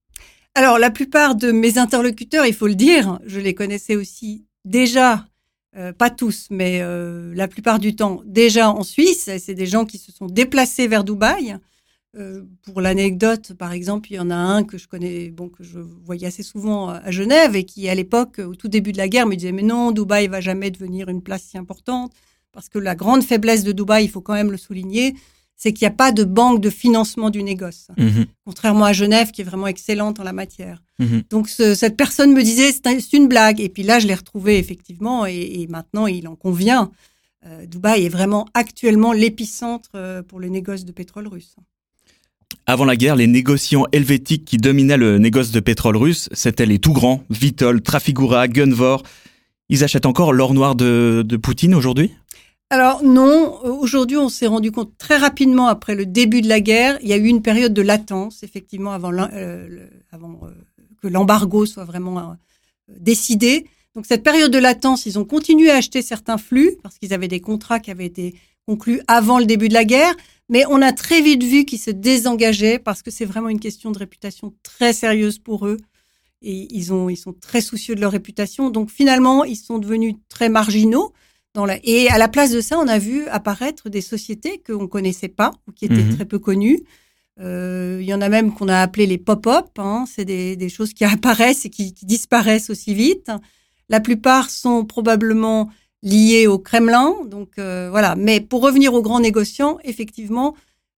Alors, 0.56 0.80
la 0.80 0.90
plupart 0.90 1.36
de 1.36 1.52
mes 1.52 1.78
interlocuteurs, 1.78 2.48
il 2.48 2.56
faut 2.56 2.68
le 2.68 2.76
dire, 2.76 3.20
je 3.26 3.40
les 3.40 3.54
connaissais 3.54 3.96
aussi 3.96 4.46
déjà 4.66 5.28
euh, 5.76 5.94
pas 5.94 6.10
tous, 6.10 6.48
mais 6.50 6.80
euh, 6.82 7.32
la 7.36 7.48
plupart 7.48 7.80
du 7.80 7.96
temps, 7.96 8.22
déjà 8.26 8.72
en 8.72 8.84
Suisse. 8.84 9.30
C'est 9.38 9.54
des 9.54 9.68
gens 9.68 9.86
qui 9.86 9.98
se 9.98 10.12
sont 10.12 10.26
déplacés 10.26 10.88
vers 10.88 11.04
Dubaï. 11.04 11.58
Euh, 12.18 12.44
pour 12.64 12.82
l'anecdote, 12.82 13.54
par 13.54 13.72
exemple, 13.72 14.12
il 14.12 14.16
y 14.16 14.20
en 14.20 14.32
a 14.32 14.36
un 14.36 14.64
que 14.64 14.80
je 14.80 14.88
connais, 14.88 15.30
bon, 15.30 15.48
que 15.48 15.64
je 15.64 15.80
voyais 15.80 16.26
assez 16.26 16.42
souvent 16.42 16.90
à 16.90 17.12
Genève 17.12 17.56
et 17.56 17.66
qui, 17.66 17.88
à 17.88 17.94
l'époque, 17.94 18.40
au 18.40 18.56
tout 18.56 18.68
début 18.68 18.92
de 18.94 18.98
la 18.98 19.08
guerre, 19.08 19.28
me 19.28 19.36
disait 19.36 19.52
mais 19.52 19.62
non, 19.62 19.92
Dubaï 19.92 20.28
va 20.28 20.42
jamais 20.42 20.72
devenir 20.72 21.08
une 21.10 21.22
place 21.22 21.44
si 21.44 21.58
importante 21.58 22.12
parce 22.52 22.68
que 22.68 22.80
la 22.80 22.96
grande 22.96 23.24
faiblesse 23.24 23.64
de 23.64 23.72
Dubaï, 23.72 24.06
il 24.06 24.10
faut 24.10 24.22
quand 24.22 24.34
même 24.34 24.50
le 24.52 24.58
souligner, 24.58 25.14
c'est 25.62 25.74
qu'il 25.74 25.86
n'y 25.86 25.92
a 25.92 25.96
pas 25.96 26.12
de 26.14 26.24
banque 26.24 26.62
de 26.62 26.70
financement 26.70 27.30
du 27.30 27.44
négoce, 27.44 27.90
Mhm. 27.98 28.26
contrairement 28.46 28.86
à 28.86 28.94
Genève 28.94 29.32
qui 29.32 29.42
est 29.42 29.44
vraiment 29.44 29.68
excellente 29.68 30.20
en 30.20 30.24
la 30.24 30.32
matière. 30.34 30.82
Mhm. 31.00 31.24
Donc 31.30 31.50
ce- 31.50 31.76
cette 31.76 31.98
personne 31.98 32.32
me 32.34 32.42
disait 32.42 32.72
c'est 32.72 32.88
un- 32.88 33.00
c'est 33.00 33.18
une 33.18 33.28
blague 33.28 33.60
et 33.60 33.68
puis 33.70 33.84
là 33.84 34.00
je 34.00 34.08
l'ai 34.08 34.16
retrouvé 34.16 34.58
effectivement 34.58 35.26
et, 35.28 35.36
et 35.60 35.68
maintenant 35.68 36.08
il 36.08 36.28
en 36.30 36.36
convient. 36.36 36.90
Euh, 37.46 37.66
Dubaï 37.66 38.06
est 38.06 38.10
vraiment 38.10 38.46
actuellement 38.54 39.12
l'épicentre 39.14 39.90
euh, 39.96 40.24
pour 40.24 40.40
le 40.40 40.48
négoce 40.48 40.86
de 40.86 40.92
pétrole 40.94 41.28
russe. 41.28 41.56
Avant 42.66 42.86
la 42.86 42.96
guerre, 42.96 43.16
les 43.16 43.28
négociants 43.28 43.86
helvétiques 43.92 44.46
qui 44.46 44.58
dominaient 44.58 44.98
le 44.98 45.18
négoce 45.18 45.52
de 45.52 45.60
pétrole 45.60 45.98
russe, 45.98 46.30
c'étaient 46.34 46.66
les 46.66 46.80
tout 46.80 46.94
grands, 46.94 47.24
Vitol, 47.30 47.82
Trafigura, 47.82 48.48
Gunvor. 48.48 49.04
Ils 49.70 49.84
achètent 49.84 50.06
encore 50.06 50.34
l'or 50.34 50.54
noir 50.54 50.76
de, 50.76 51.24
de 51.26 51.38
Poutine 51.38 51.74
aujourd'hui? 51.76 52.12
Alors 52.72 53.04
non, 53.04 53.60
euh, 53.66 53.72
aujourd'hui 53.72 54.18
on 54.18 54.30
s'est 54.30 54.46
rendu 54.46 54.72
compte 54.72 54.96
très 55.00 55.18
rapidement 55.18 55.68
après 55.68 55.96
le 55.96 56.06
début 56.06 56.42
de 56.42 56.48
la 56.48 56.62
guerre, 56.62 57.00
il 57.02 57.10
y 57.10 57.14
a 57.14 57.18
eu 57.18 57.26
une 57.26 57.42
période 57.42 57.74
de 57.74 57.82
latence 57.82 58.44
effectivement 58.44 58.92
avant, 58.92 59.12
euh, 59.12 59.88
avant 60.12 60.40
euh, 60.44 60.52
que 61.02 61.08
l'embargo 61.08 61.66
soit 61.66 61.86
vraiment 61.86 62.20
euh, 62.20 62.34
décidé. 63.00 63.66
Donc 63.96 64.06
cette 64.06 64.22
période 64.22 64.52
de 64.52 64.60
latence, 64.60 65.08
ils 65.08 65.18
ont 65.18 65.26
continué 65.26 65.72
à 65.72 65.78
acheter 65.78 66.04
certains 66.04 66.38
flux 66.38 66.78
parce 66.84 67.00
qu'ils 67.00 67.12
avaient 67.12 67.28
des 67.28 67.42
contrats 67.42 67.80
qui 67.80 67.90
avaient 67.90 68.06
été 68.06 68.36
conclus 68.68 69.02
avant 69.08 69.40
le 69.40 69.46
début 69.46 69.68
de 69.68 69.74
la 69.74 69.84
guerre, 69.84 70.14
mais 70.48 70.64
on 70.70 70.80
a 70.84 70.92
très 70.92 71.22
vite 71.22 71.44
vu 71.44 71.66
qu'ils 71.66 71.80
se 71.80 71.90
désengageaient 71.90 72.78
parce 72.78 73.02
que 73.02 73.10
c'est 73.10 73.26
vraiment 73.26 73.50
une 73.50 73.60
question 73.60 73.90
de 73.90 73.98
réputation 73.98 74.54
très 74.62 74.94
sérieuse 74.94 75.40
pour 75.40 75.66
eux. 75.66 75.78
Et 76.44 76.68
ils, 76.72 76.94
ont, 76.94 77.10
ils 77.10 77.18
sont 77.18 77.34
très 77.34 77.62
soucieux 77.62 77.96
de 77.96 78.02
leur 78.02 78.12
réputation. 78.12 78.70
Donc 78.70 78.92
finalement, 78.92 79.44
ils 79.44 79.58
sont 79.58 79.80
devenus 79.80 80.16
très 80.30 80.50
marginaux. 80.50 81.14
Dans 81.56 81.66
la... 81.66 81.78
Et 81.84 82.10
à 82.10 82.18
la 82.18 82.28
place 82.28 82.52
de 82.52 82.62
ça, 82.62 82.78
on 82.80 82.88
a 82.88 83.00
vu 83.00 83.26
apparaître 83.28 83.90
des 83.90 84.02
sociétés 84.02 84.62
qu'on 84.66 84.84
ne 84.84 84.88
connaissait 84.88 85.28
pas 85.30 85.52
ou 85.68 85.72
qui 85.72 85.86
étaient 85.86 85.96
Mhm. 86.04 86.16
très 86.16 86.26
peu 86.26 86.40
connues. 86.40 86.80
Euh, 87.40 87.98
Il 88.02 88.08
y 88.08 88.14
en 88.14 88.22
a 88.22 88.30
même 88.30 88.54
qu'on 88.54 88.68
a 88.68 88.80
appelé 88.82 89.06
les 89.08 89.18
pop-up. 89.18 89.68
Hein. 89.78 90.06
C'est 90.14 90.26
des, 90.26 90.56
des 90.56 90.70
choses 90.70 90.94
qui 90.94 91.06
apparaissent 91.06 91.66
et 91.66 91.70
qui, 91.70 91.94
qui 91.94 92.06
disparaissent 92.06 92.70
aussi 92.70 92.94
vite. 92.94 93.32
La 93.90 94.00
plupart 94.00 94.50
sont 94.50 94.86
probablement 94.86 95.70
liées 96.04 96.48
au 96.48 96.60
Kremlin. 96.60 97.14
Donc 97.26 97.52
euh, 97.58 97.88
voilà. 97.90 98.16
Mais 98.16 98.40
pour 98.42 98.62
revenir 98.62 98.94
aux 98.94 99.02
grands 99.02 99.20
négociants, 99.20 99.80
effectivement, 99.84 100.56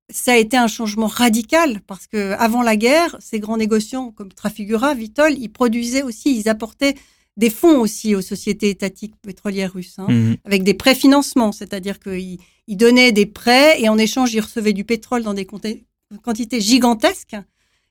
ça 0.10 0.34
a 0.34 0.36
été 0.38 0.58
un 0.58 0.68
changement 0.68 1.08
radical 1.08 1.80
parce 1.88 2.06
que 2.08 2.34
avant 2.34 2.62
la 2.64 2.76
guerre, 2.76 3.16
ces 3.22 3.40
grands 3.40 3.56
négociants 3.58 4.12
comme 4.12 4.34
Trafigura, 4.34 4.94
Vitol, 4.94 5.34
ils 5.38 5.48
produisaient 5.50 6.04
aussi, 6.04 6.38
ils 6.38 6.50
apportaient 6.50 6.96
des 7.38 7.50
fonds 7.50 7.80
aussi 7.80 8.14
aux 8.16 8.22
sociétés 8.22 8.70
étatiques 8.70 9.16
pétrolières 9.22 9.74
russes. 9.74 9.96
hein 9.98 10.08
Mhm. 10.10 10.38
avec 10.46 10.64
des 10.64 10.74
préfinancements, 10.74 11.52
c'est-à-dire 11.52 12.00
qu'ils 12.00 12.40
ils 12.68 12.78
donnaient 12.78 13.12
des 13.12 13.26
prêts 13.26 13.82
et 13.82 13.90
en 13.90 13.98
échange, 13.98 14.34
ils 14.34 14.42
recevaient 14.42 14.74
du 14.74 14.84
pétrole 14.84 15.24
dans 15.24 15.34
des 15.34 15.46
quanti- 15.46 15.84
quantités 16.24 16.60
gigantesques. 16.62 17.36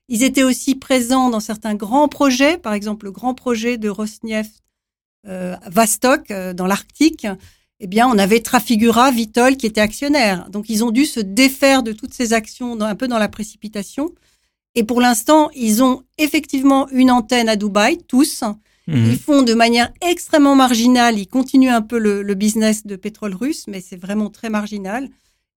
Ils 0.09 0.23
étaient 0.23 0.43
aussi 0.43 0.75
présents 0.75 1.29
dans 1.29 1.39
certains 1.39 1.75
grands 1.75 2.07
projets, 2.07 2.57
par 2.57 2.73
exemple 2.73 3.05
le 3.05 3.11
grand 3.11 3.33
projet 3.33 3.77
de 3.77 3.89
Rosneft 3.89 4.61
euh, 5.27 5.55
Vostok 5.71 6.31
euh, 6.31 6.53
dans 6.53 6.65
l'Arctique. 6.67 7.27
Eh 7.79 7.87
bien, 7.87 8.07
on 8.07 8.17
avait 8.17 8.41
Trafigura, 8.41 9.11
Vitol 9.11 9.55
qui 9.57 9.65
étaient 9.65 9.81
actionnaires. 9.81 10.49
Donc, 10.49 10.69
ils 10.69 10.83
ont 10.83 10.91
dû 10.91 11.05
se 11.05 11.19
défaire 11.19 11.81
de 11.83 11.93
toutes 11.93 12.13
ces 12.13 12.33
actions 12.33 12.75
dans- 12.75 12.85
un 12.85 12.95
peu 12.95 13.07
dans 13.07 13.17
la 13.19 13.27
précipitation. 13.29 14.13
Et 14.75 14.83
pour 14.83 15.01
l'instant, 15.01 15.49
ils 15.55 15.81
ont 15.83 16.03
effectivement 16.17 16.87
une 16.89 17.09
antenne 17.11 17.49
à 17.49 17.55
Dubaï, 17.55 17.97
tous. 18.07 18.43
Mhm. 18.91 19.09
Ils 19.11 19.17
font 19.19 19.41
de 19.41 19.53
manière 19.53 19.89
extrêmement 20.01 20.55
marginale, 20.55 21.17
ils 21.17 21.27
continuent 21.27 21.69
un 21.71 21.81
peu 21.81 21.97
le, 21.97 22.21
le 22.21 22.33
business 22.35 22.85
de 22.85 22.95
pétrole 22.95 23.33
russe, 23.33 23.65
mais 23.67 23.81
c'est 23.81 23.99
vraiment 23.99 24.29
très 24.29 24.49
marginal. 24.49 25.07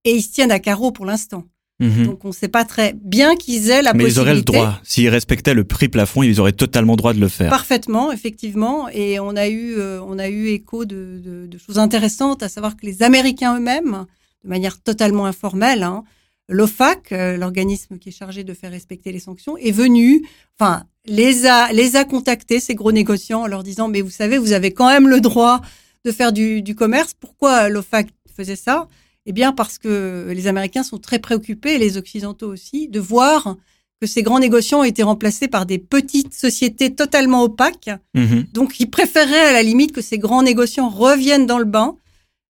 Et 0.04 0.12
ils 0.16 0.22
se 0.22 0.30
tiennent 0.32 0.52
à 0.52 0.58
carreau 0.60 0.92
pour 0.92 1.04
l'instant. 1.06 1.44
Mhm. 1.80 2.06
Donc 2.06 2.24
on 2.24 2.28
ne 2.28 2.32
sait 2.32 2.46
pas 2.48 2.64
très 2.64 2.94
bien 3.02 3.34
qu'ils 3.34 3.68
aient 3.70 3.82
la 3.82 3.92
Mais 3.94 4.04
ils 4.04 4.06
possibilité. 4.06 4.20
auraient 4.20 4.34
le 4.36 4.42
droit. 4.42 4.80
S'ils 4.84 5.08
respectaient 5.08 5.54
le 5.54 5.64
prix 5.64 5.88
plafond, 5.88 6.22
ils 6.22 6.38
auraient 6.40 6.52
totalement 6.52 6.94
droit 6.94 7.12
de 7.14 7.20
le 7.20 7.26
faire. 7.28 7.50
Parfaitement, 7.50 8.12
effectivement. 8.12 8.88
Et 8.90 9.18
on 9.18 9.34
a 9.34 9.48
eu, 9.48 9.74
euh, 9.76 10.00
on 10.06 10.18
a 10.20 10.28
eu 10.28 10.48
écho 10.48 10.84
de, 10.84 11.20
de- 11.24 11.46
de 11.46 11.58
choses 11.58 11.78
intéressantes, 11.78 12.42
à 12.44 12.48
savoir 12.48 12.76
que 12.76 12.86
les 12.86 13.02
Américains 13.02 13.56
eux-mêmes, 13.56 14.04
de 14.44 14.48
manière 14.48 14.80
totalement 14.80 15.26
informelle, 15.26 15.82
hein, 15.82 16.04
l'OFAC, 16.48 17.12
euh, 17.12 17.36
l'organisme 17.36 17.98
qui 17.98 18.10
est 18.10 18.12
chargé 18.12 18.44
de 18.44 18.54
faire 18.54 18.70
respecter 18.70 19.12
les 19.12 19.18
sanctions, 19.18 19.56
est 19.56 19.70
venu, 19.70 20.26
enfin, 20.58 20.84
les 21.06 21.46
a, 21.46 21.72
les 21.72 21.96
a 21.96 22.04
contactés, 22.04 22.60
ces 22.60 22.74
gros 22.74 22.92
négociants, 22.92 23.42
en 23.42 23.46
leur 23.46 23.62
disant, 23.62 23.88
mais 23.88 24.00
vous 24.00 24.10
savez, 24.10 24.38
vous 24.38 24.52
avez 24.52 24.72
quand 24.72 24.88
même 24.88 25.08
le 25.08 25.20
droit 25.20 25.60
de 26.04 26.12
faire 26.12 26.32
du, 26.32 26.62
du 26.62 26.74
commerce. 26.74 27.14
Pourquoi 27.18 27.68
l'OFAC 27.68 28.08
faisait 28.36 28.56
ça? 28.56 28.88
Eh 29.26 29.32
bien, 29.32 29.52
parce 29.52 29.78
que 29.78 30.30
les 30.34 30.46
Américains 30.46 30.82
sont 30.82 30.98
très 30.98 31.18
préoccupés, 31.18 31.74
et 31.74 31.78
les 31.78 31.96
Occidentaux 31.96 32.52
aussi, 32.52 32.88
de 32.88 33.00
voir 33.00 33.56
que 34.00 34.06
ces 34.06 34.22
grands 34.22 34.40
négociants 34.40 34.80
ont 34.80 34.84
été 34.84 35.02
remplacés 35.02 35.48
par 35.48 35.64
des 35.64 35.78
petites 35.78 36.34
sociétés 36.34 36.94
totalement 36.94 37.42
opaques. 37.44 37.90
Mhm. 38.14 38.44
Donc, 38.52 38.80
ils 38.80 38.90
préféraient 38.90 39.48
à 39.48 39.52
la 39.52 39.62
limite 39.62 39.92
que 39.92 40.02
ces 40.02 40.18
grands 40.18 40.42
négociants 40.42 40.90
reviennent 40.90 41.46
dans 41.46 41.58
le 41.58 41.64
bain. 41.64 41.96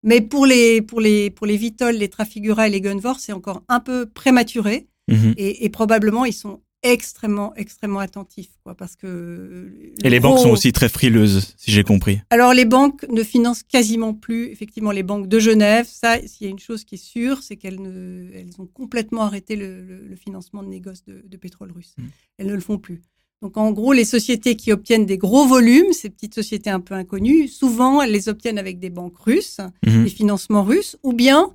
Mais 0.04 0.20
pour 0.20 0.46
les, 0.46 0.80
pour 0.82 1.00
les, 1.00 1.30
pour 1.30 1.46
les 1.46 1.56
Vitol, 1.56 1.96
les 1.96 2.08
Trafigura 2.08 2.68
et 2.68 2.70
les 2.70 2.80
Gunvor, 2.80 3.18
c'est 3.18 3.32
encore 3.32 3.62
un 3.68 3.80
peu 3.80 4.06
prématuré. 4.06 4.86
Mhm. 5.08 5.34
Et, 5.36 5.64
et 5.64 5.68
probablement, 5.70 6.24
ils 6.24 6.32
sont 6.32 6.60
extrêmement, 6.82 7.54
extrêmement 7.56 7.98
attentifs, 8.00 8.50
quoi, 8.62 8.74
parce 8.74 8.94
que. 8.96 9.72
Et 10.04 10.10
les 10.10 10.16
le 10.16 10.22
banques 10.22 10.38
sont 10.38 10.50
aussi 10.50 10.70
très 10.72 10.88
frileuses, 10.90 11.54
si 11.56 11.70
j'ai 11.70 11.82
compris. 11.82 12.20
alors 12.28 12.52
les 12.52 12.66
banques 12.66 13.06
ne 13.10 13.22
financent 13.22 13.62
quasiment 13.62 14.12
plus 14.12 14.48
effectivement 14.50 14.90
les 14.92 15.02
banques 15.02 15.26
de 15.28 15.38
Genève. 15.38 15.86
Ça, 15.90 16.18
s'il 16.26 16.44
y 16.46 16.48
a 16.48 16.50
une 16.50 16.58
chose 16.58 16.84
qui 16.84 16.96
est 16.96 16.98
sûre, 16.98 17.42
c'est 17.42 17.56
qu'elles 17.56 17.80
ne, 17.80 18.28
elles 18.34 18.50
ont 18.58 18.66
complètement 18.66 19.22
arrêté 19.22 19.56
le, 19.56 19.80
le- 19.80 20.06
le 20.06 20.16
financement 20.16 20.62
de 20.62 20.68
négoces 20.68 21.04
de, 21.06 21.22
de 21.26 21.36
pétrole 21.38 21.72
russe. 21.72 21.94
Mm. 21.96 22.02
Elles 22.38 22.46
ne 22.48 22.54
le 22.54 22.60
font 22.60 22.76
plus. 22.78 23.00
Donc 23.44 23.58
en 23.58 23.72
gros, 23.72 23.92
les 23.92 24.06
sociétés 24.06 24.56
qui 24.56 24.72
obtiennent 24.72 25.04
des 25.04 25.18
gros 25.18 25.46
volumes, 25.46 25.92
ces 25.92 26.08
petites 26.08 26.34
sociétés 26.34 26.70
un 26.70 26.80
peu 26.80 26.94
inconnues, 26.94 27.46
souvent 27.46 28.00
elles 28.00 28.10
les 28.10 28.30
obtiennent 28.30 28.56
avec 28.58 28.78
des 28.78 28.88
banques 28.88 29.18
russes, 29.18 29.58
Mhm. 29.86 30.04
des 30.04 30.08
financements 30.10 30.64
russes, 30.64 30.96
ou 31.02 31.12
bien 31.12 31.50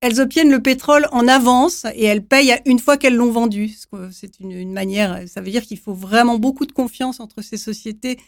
elles 0.00 0.20
obtiennent 0.20 0.52
le 0.52 0.62
pétrole 0.62 1.06
en 1.10 1.26
avance 1.26 1.84
et 1.96 2.04
elles 2.04 2.24
payent 2.24 2.54
une 2.64 2.78
fois 2.78 2.96
qu'elles 2.96 3.16
l'ont 3.16 3.32
vendu. 3.32 3.72
C'est 4.12 4.38
une, 4.38 4.52
une 4.52 4.72
manière, 4.72 5.22
ça 5.26 5.40
veut 5.40 5.50
dire 5.50 5.62
qu'il 5.62 5.78
faut 5.80 5.94
vraiment 5.94 6.38
beaucoup 6.38 6.64
de 6.64 6.70
confiance 6.72 7.18
entre 7.18 7.42
ces 7.42 7.56
sociétés 7.56 8.18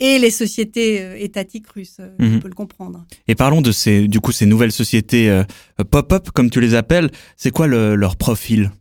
et 0.00 0.18
les 0.18 0.32
sociétés 0.32 1.00
euh, 1.00 1.16
étatiques 1.16 1.68
russes. 1.68 1.98
euh, 2.00 2.10
Mhm. 2.18 2.36
On 2.36 2.40
peut 2.40 2.48
le 2.48 2.54
comprendre. 2.54 3.04
Et 3.28 3.36
parlons 3.36 3.60
de 3.62 3.70
ces, 3.70 4.08
du 4.08 4.18
coup, 4.18 4.32
ces 4.32 4.46
nouvelles 4.46 4.72
sociétés 4.72 5.30
euh, 5.30 5.44
pop-up, 5.90 6.30
comme 6.30 6.50
tu 6.50 6.60
les 6.60 6.74
appelles. 6.74 7.12
C'est 7.36 7.52
quoi 7.52 7.68
le- 7.68 7.94
leur 7.94 8.16
profil? 8.16 8.72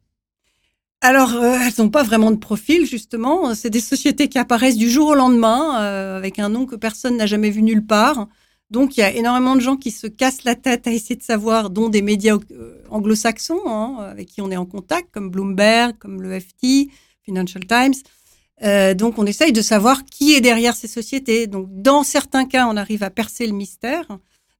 Alors, 1.05 1.33
euh, 1.35 1.57
elles 1.61 1.73
n'ont 1.83 1.89
pas 1.89 2.03
vraiment 2.03 2.31
de 2.31 2.37
profil, 2.37 2.85
justement. 2.85 3.53
C'est 3.55 3.69
des 3.69 3.81
sociétés 3.81 4.29
qui 4.29 4.39
apparaissent 4.39 4.77
du 4.77 4.89
jour 4.89 5.09
au 5.09 5.15
lendemain, 5.15 5.81
euh, 5.81 6.15
avec 6.15 6.39
un 6.39 6.47
nom 6.47 6.65
que 6.65 6.77
personne 6.77 7.17
n'a 7.17 7.25
jamais 7.25 7.49
vu 7.49 7.61
nulle 7.61 7.85
part. 7.85 8.29
Donc, 8.71 8.95
il 8.95 9.01
y 9.01 9.03
a 9.03 9.11
énormément 9.11 9.57
de 9.57 9.59
gens 9.59 9.75
qui 9.75 9.91
se 9.91 10.07
cassent 10.07 10.45
la 10.45 10.55
tête 10.55 10.87
à 10.87 10.93
essayer 10.93 11.17
de 11.17 11.21
savoir, 11.21 11.69
dont 11.71 11.89
des 11.89 12.01
médias 12.01 12.37
euh, 12.51 12.81
anglo-saxons, 12.89 13.63
hein, 13.65 13.97
avec 13.99 14.29
qui 14.29 14.39
on 14.39 14.49
est 14.49 14.55
en 14.55 14.65
contact, 14.65 15.09
comme 15.11 15.29
Bloomberg, 15.29 15.97
comme 15.99 16.21
le 16.21 16.39
FT, 16.39 16.89
Financial 17.21 17.65
Times. 17.65 17.95
Euh, 18.63 18.93
donc, 18.93 19.19
on 19.19 19.25
essaye 19.25 19.51
de 19.51 19.61
savoir 19.61 20.05
qui 20.05 20.33
est 20.35 20.41
derrière 20.41 20.73
ces 20.73 20.87
sociétés. 20.87 21.47
Donc, 21.47 21.67
dans 21.69 22.03
certains 22.03 22.45
cas, 22.45 22.65
on 22.67 22.77
arrive 22.77 23.03
à 23.03 23.09
percer 23.09 23.45
le 23.45 23.51
mystère, 23.51 24.07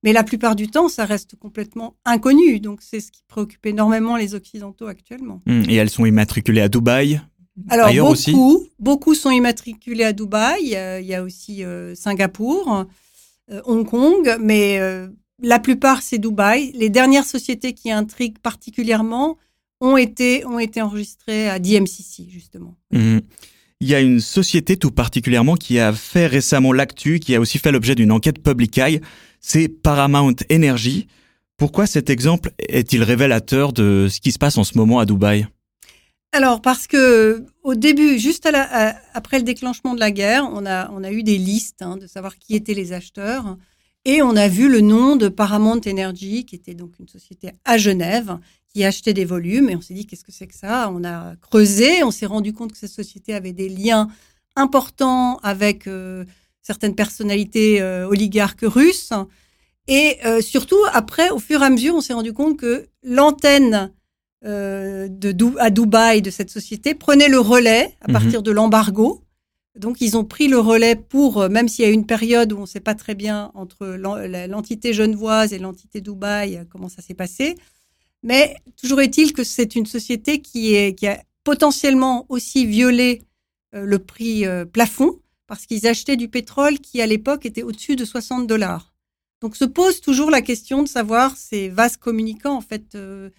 mais 0.04 0.14
la 0.14 0.24
plupart 0.24 0.56
du 0.56 0.68
temps, 0.68 0.90
ça 0.90 1.06
reste 1.06 1.36
complètement 1.38 1.96
inconnu. 2.06 2.60
Donc, 2.60 2.82
c'est 2.82 3.00
ce 3.00 3.12
qui 3.12 3.24
préoccupe 3.28 3.66
énormément 3.66 4.18
les 4.18 4.36
Occidentaux 4.36 4.88
actuellement. 4.88 5.42
Mhm. 5.46 5.66
Et 5.70 5.76
elles 5.76 5.90
sont 5.90 6.06
immatriculées 6.06 6.62
à 6.62 6.68
Dubaï 6.70 7.22
Alors 7.70 7.88
ailleurs 7.88 8.08
beaucoup, 8.08 8.58
aussi? 8.58 8.72
beaucoup 8.80 9.16
sont 9.16 9.32
immatriculés 9.32 10.04
à 10.04 10.14
Dubaï. 10.14 10.76
Euh, 10.76 11.00
Il 11.00 11.08
y 11.08 11.16
a 11.16 11.24
aussi 11.24 11.64
euh, 11.64 11.96
Singapour, 11.96 12.86
euh, 13.52 13.62
Hong 13.66 13.88
Kong, 13.88 14.38
mais 14.42 14.80
la 15.42 15.60
plupart 15.60 16.02
c'est 16.02 16.18
Dubaï. 16.18 16.72
Les 16.74 16.90
dernières 16.90 17.26
sociétés 17.26 17.74
qui 17.74 17.92
intriguent 17.92 18.40
particulièrement 18.40 19.38
ont 19.82 19.98
été 19.98 20.46
ont 20.46 20.60
été 20.60 20.82
enregistrées 20.82 21.50
à 21.50 21.60
DMCC 21.60 22.28
justement. 22.30 22.76
Mhm. 22.92 23.22
Il 23.82 23.90
y 23.90 23.96
a 23.96 24.00
une 24.00 24.22
société 24.22 24.78
tout 24.78 24.92
particulièrement 24.92 25.56
qui 25.56 25.78
a 25.78 25.92
fait 25.92 26.26
récemment 26.26 26.72
l'actu, 26.72 27.20
qui 27.20 27.36
a 27.36 27.42
aussi 27.42 27.58
fait 27.58 27.70
l'objet 27.70 27.96
d'une 27.96 28.14
enquête 28.14 28.42
Public 28.42 28.78
Eye, 28.78 29.02
c'est 29.44 29.68
Paramount 29.68 30.34
Energy. 30.52 31.08
Pourquoi 31.58 31.86
cet 31.86 32.10
exemple 32.10 32.52
est-il 32.58 33.04
révélateur 33.04 33.74
de 33.74 34.08
ce 34.10 34.20
qui 34.20 34.32
se 34.32 34.40
passe 34.40 34.58
en 34.58 34.64
ce 34.64 34.76
moment 34.76 34.98
à 34.98 35.06
Dubaï? 35.06 35.46
Alors 36.32 36.62
parce 36.64 36.88
que 36.88 37.46
au 37.62 37.76
début, 37.76 38.18
juste 38.18 38.50
après 39.14 39.38
le 39.38 39.44
déclenchement 39.44 39.94
de 39.94 40.00
la 40.00 40.10
guerre, 40.10 40.50
on 40.52 40.66
a 40.66 40.90
on 40.92 41.04
a 41.04 41.12
eu 41.12 41.22
des 41.22 41.38
listes 41.38 41.84
hein, 41.84 41.98
de 41.98 42.08
savoir 42.08 42.40
qui 42.40 42.56
étaient 42.56 42.74
les 42.74 42.92
acheteurs. 42.92 43.56
Et 44.06 44.22
on 44.22 44.36
a 44.36 44.48
vu 44.48 44.68
le 44.68 44.82
nom 44.82 45.16
de 45.16 45.30
Paramount 45.30 45.80
Energy 45.88 46.46
qui 46.46 46.56
était 46.56 46.74
donc 46.74 46.98
une 47.00 47.08
société 47.08 47.52
à 47.64 47.78
Genève 47.78 48.40
qui 48.68 48.84
achetait 48.84 49.14
des 49.14 49.26
volumes. 49.26 49.70
Et 49.70 49.76
on 49.76 49.82
s'est 49.82 49.94
dit 49.94 50.08
qu'est-ce 50.08 50.24
que 50.24 50.32
c'est 50.32 50.48
que 50.48 50.56
ça? 50.56 50.90
On 50.92 51.04
a 51.04 51.36
creusé, 51.36 52.04
on 52.04 52.12
s'est 52.12 52.26
rendu 52.26 52.52
compte 52.52 52.72
que 52.72 52.78
cette 52.78 52.90
société 52.92 53.34
avait 53.34 53.54
des 53.54 53.70
liens 53.70 54.10
importants 54.56 55.38
avec 55.44 55.88
euh, 55.88 56.26
certaines 56.64 56.96
personnalités 56.96 57.82
euh, 57.82 58.08
oligarques 58.08 58.64
russes 58.64 59.12
et 59.88 60.18
euh, 60.26 60.42
surtout 60.42 60.80
après 60.94 61.30
au 61.30 61.40
fur 61.40 61.62
et 61.62 61.66
à 61.66 61.70
mesure, 61.70 61.94
on 61.96 62.02
s'est 62.02 62.14
rendu 62.14 62.34
compte 62.34 62.58
que 62.58 62.88
l'antenne 63.04 63.92
euh, 64.46 65.08
de 65.10 65.36
à 65.60 65.70
Dubaï 65.70 66.22
de 66.22 66.30
cette 66.30 66.50
société 66.50 66.96
prenait 66.96 67.30
le 67.30 67.40
relais 67.40 67.96
à 68.02 68.08
Mhm. 68.08 68.14
partir 68.14 68.44
de 68.44 68.52
l'embargo. 68.52 69.22
Donc 69.78 70.02
ils 70.02 70.16
ont 70.18 70.24
pris 70.26 70.48
le 70.48 70.60
relais 70.60 70.96
pour, 70.96 71.42
euh, 71.42 71.50
même 71.50 71.68
s'il 71.68 71.84
y 71.86 71.88
a 71.88 71.92
une 71.92 72.06
période 72.06 72.54
où 72.54 72.58
on 72.58 72.62
ne 72.62 72.66
sait 72.66 72.80
pas 72.80 72.94
très 72.94 73.16
bien 73.16 73.52
entre 73.56 73.88
l'entité 74.48 74.94
genevoise 74.94 75.52
et 75.54 75.60
l'entité 75.60 76.00
Dubaï 76.02 76.58
euh, 76.58 76.64
comment 76.70 76.90
ça 76.90 77.02
s'est 77.02 77.14
passé, 77.16 77.56
mais 78.22 78.56
toujours 78.82 79.02
est-il 79.02 79.34
que 79.34 79.44
c'est 79.44 79.76
une 79.76 79.86
société 79.86 80.42
qui, 80.42 80.76
est, 80.76 80.94
qui 80.94 81.08
a 81.08 81.22
potentiellement 81.44 82.26
aussi 82.30 82.66
violé 82.66 83.24
le 83.74 83.98
prix 83.98 84.46
plafond 84.72 85.20
parce 85.54 85.68
qu'ils 85.68 85.86
achetaient 85.86 86.16
du 86.16 86.30
pétrole 86.30 86.80
qui 86.80 87.00
à 87.00 87.06
l'époque 87.06 87.46
était 87.46 87.62
au-dessus 87.62 87.96
de 87.96 88.06
60 88.06 88.48
dollars. 88.48 88.92
Donc 89.40 89.56
se 89.56 89.66
pose 89.66 90.02
toujours 90.02 90.32
la 90.32 90.42
question 90.42 90.82
de 90.82 90.88
savoir 90.88 91.38
ces 91.38 91.70
vases 91.70 91.96
communicants 91.96 92.56
en 92.56 92.62
fait. 92.62 92.96
euh, 92.96 93.30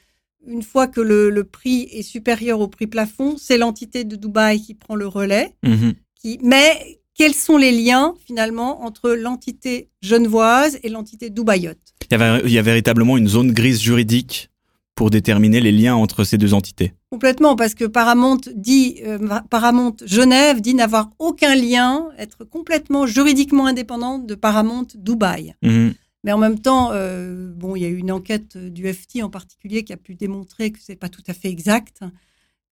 une 0.47 0.63
fois 0.63 0.87
que 0.87 1.01
le, 1.01 1.31
le 1.31 1.43
prix 1.43 1.89
est 1.91 2.03
supérieur 2.03 2.61
au 2.61 2.69
prix 2.69 2.87
plafond, 2.87 3.37
c'est 3.37 3.59
l'entité 3.59 4.05
de 4.05 4.15
Dubaï 4.15 4.61
qui 4.61 4.75
prend 4.75 4.95
le 4.95 5.09
relais. 5.09 5.57
Mhm. 5.65 5.95
Qui... 6.15 6.39
Mais 6.43 7.01
quels 7.15 7.35
sont 7.35 7.57
les 7.57 7.73
liens 7.73 8.15
finalement 8.25 8.85
entre 8.85 9.11
l'entité 9.11 9.89
genevoise 10.03 10.79
et 10.85 10.91
l'entité 10.91 11.31
dubaïote? 11.31 11.79
Il 12.11 12.13
y, 12.13 12.23
avait, 12.23 12.43
il 12.45 12.53
y 12.53 12.59
a 12.59 12.63
véritablement 12.63 13.17
une 13.17 13.27
zone 13.27 13.51
grise 13.53 13.81
juridique 13.81 14.51
pour 14.95 15.11
déterminer 15.11 15.61
les 15.61 15.73
liens 15.73 15.97
entre 15.97 16.25
ces 16.25 16.39
deux 16.39 16.55
entités. 16.55 16.93
Complètement, 17.11 17.57
parce 17.57 17.75
que 17.75 17.85
Paramount 17.85 18.41
dit, 18.55 19.01
euh, 19.05 19.19
Paramount 19.51 19.97
Genève 20.05 20.61
dit 20.61 20.75
n'avoir 20.75 21.11
aucun 21.19 21.55
lien, 21.55 22.09
être 22.19 22.45
complètement 22.45 23.07
juridiquement 23.07 23.67
indépendant 23.67 24.19
de 24.19 24.35
Paramount 24.35 24.87
Dubaï. 24.95 25.55
Mhm. 25.63 25.95
Mais 26.23 26.33
en 26.33 26.39
même 26.39 26.59
temps, 26.59 26.91
euh, 26.93 27.53
bon, 27.55 27.77
il 27.77 27.83
y 27.83 27.85
a 27.85 27.89
eu 27.89 27.97
une 27.99 28.13
enquête 28.13 28.57
du 28.57 28.91
FT 28.91 29.23
en 29.23 29.29
particulier 29.29 29.85
qui 29.85 29.93
a 29.93 29.97
pu 29.97 30.15
démontrer 30.15 30.71
que 30.71 30.79
c'est 30.81 30.97
pas 30.97 31.11
tout 31.11 31.23
à 31.27 31.35
fait 31.35 31.51
exact, 31.51 32.01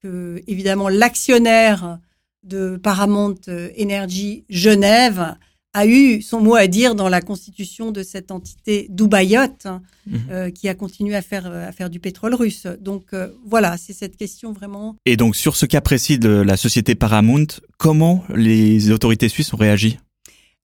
que 0.03 0.43
évidemment 0.47 0.89
l'actionnaire 0.89 1.99
de 2.45 2.77
Paramount 2.77 3.35
Energy 3.79 4.45
Genève 4.49 5.37
a 5.75 5.87
eu 5.87 6.21
son 6.23 6.41
mot 6.41 6.55
à 6.55 6.67
dire 6.67 6.95
dans 6.95 7.09
la 7.09 7.21
constitution 7.21 7.93
de 7.93 8.03
cette 8.03 8.31
entité 8.31 8.87
dubaïote 8.91 9.67
Mhm. 10.07 10.19
euh, 10.31 10.51
qui 10.51 10.69
a 10.69 10.75
continué 10.75 11.15
à 11.15 11.23
faire 11.23 11.47
à 11.47 11.71
faire 11.71 11.89
du 11.89 12.01
pétrole 12.01 12.35
russe. 12.35 12.67
Donc 12.81 13.05
euh, 13.13 13.29
voilà, 13.47 13.77
c'est 13.79 13.93
cette 13.93 14.17
question 14.17 14.53
vraiment. 14.53 14.97
Et 15.07 15.17
donc 15.17 15.37
sur 15.37 15.55
ce 15.55 15.65
cas 15.65 15.81
précis 15.81 16.19
de 16.19 16.29
la 16.29 16.57
société 16.57 16.95
Paramount, 16.97 17.47
comment 17.79 18.25
les 18.35 18.91
autorités 18.91 19.29
suisses 19.29 19.55
ont 19.55 19.59
réagi? 19.59 19.99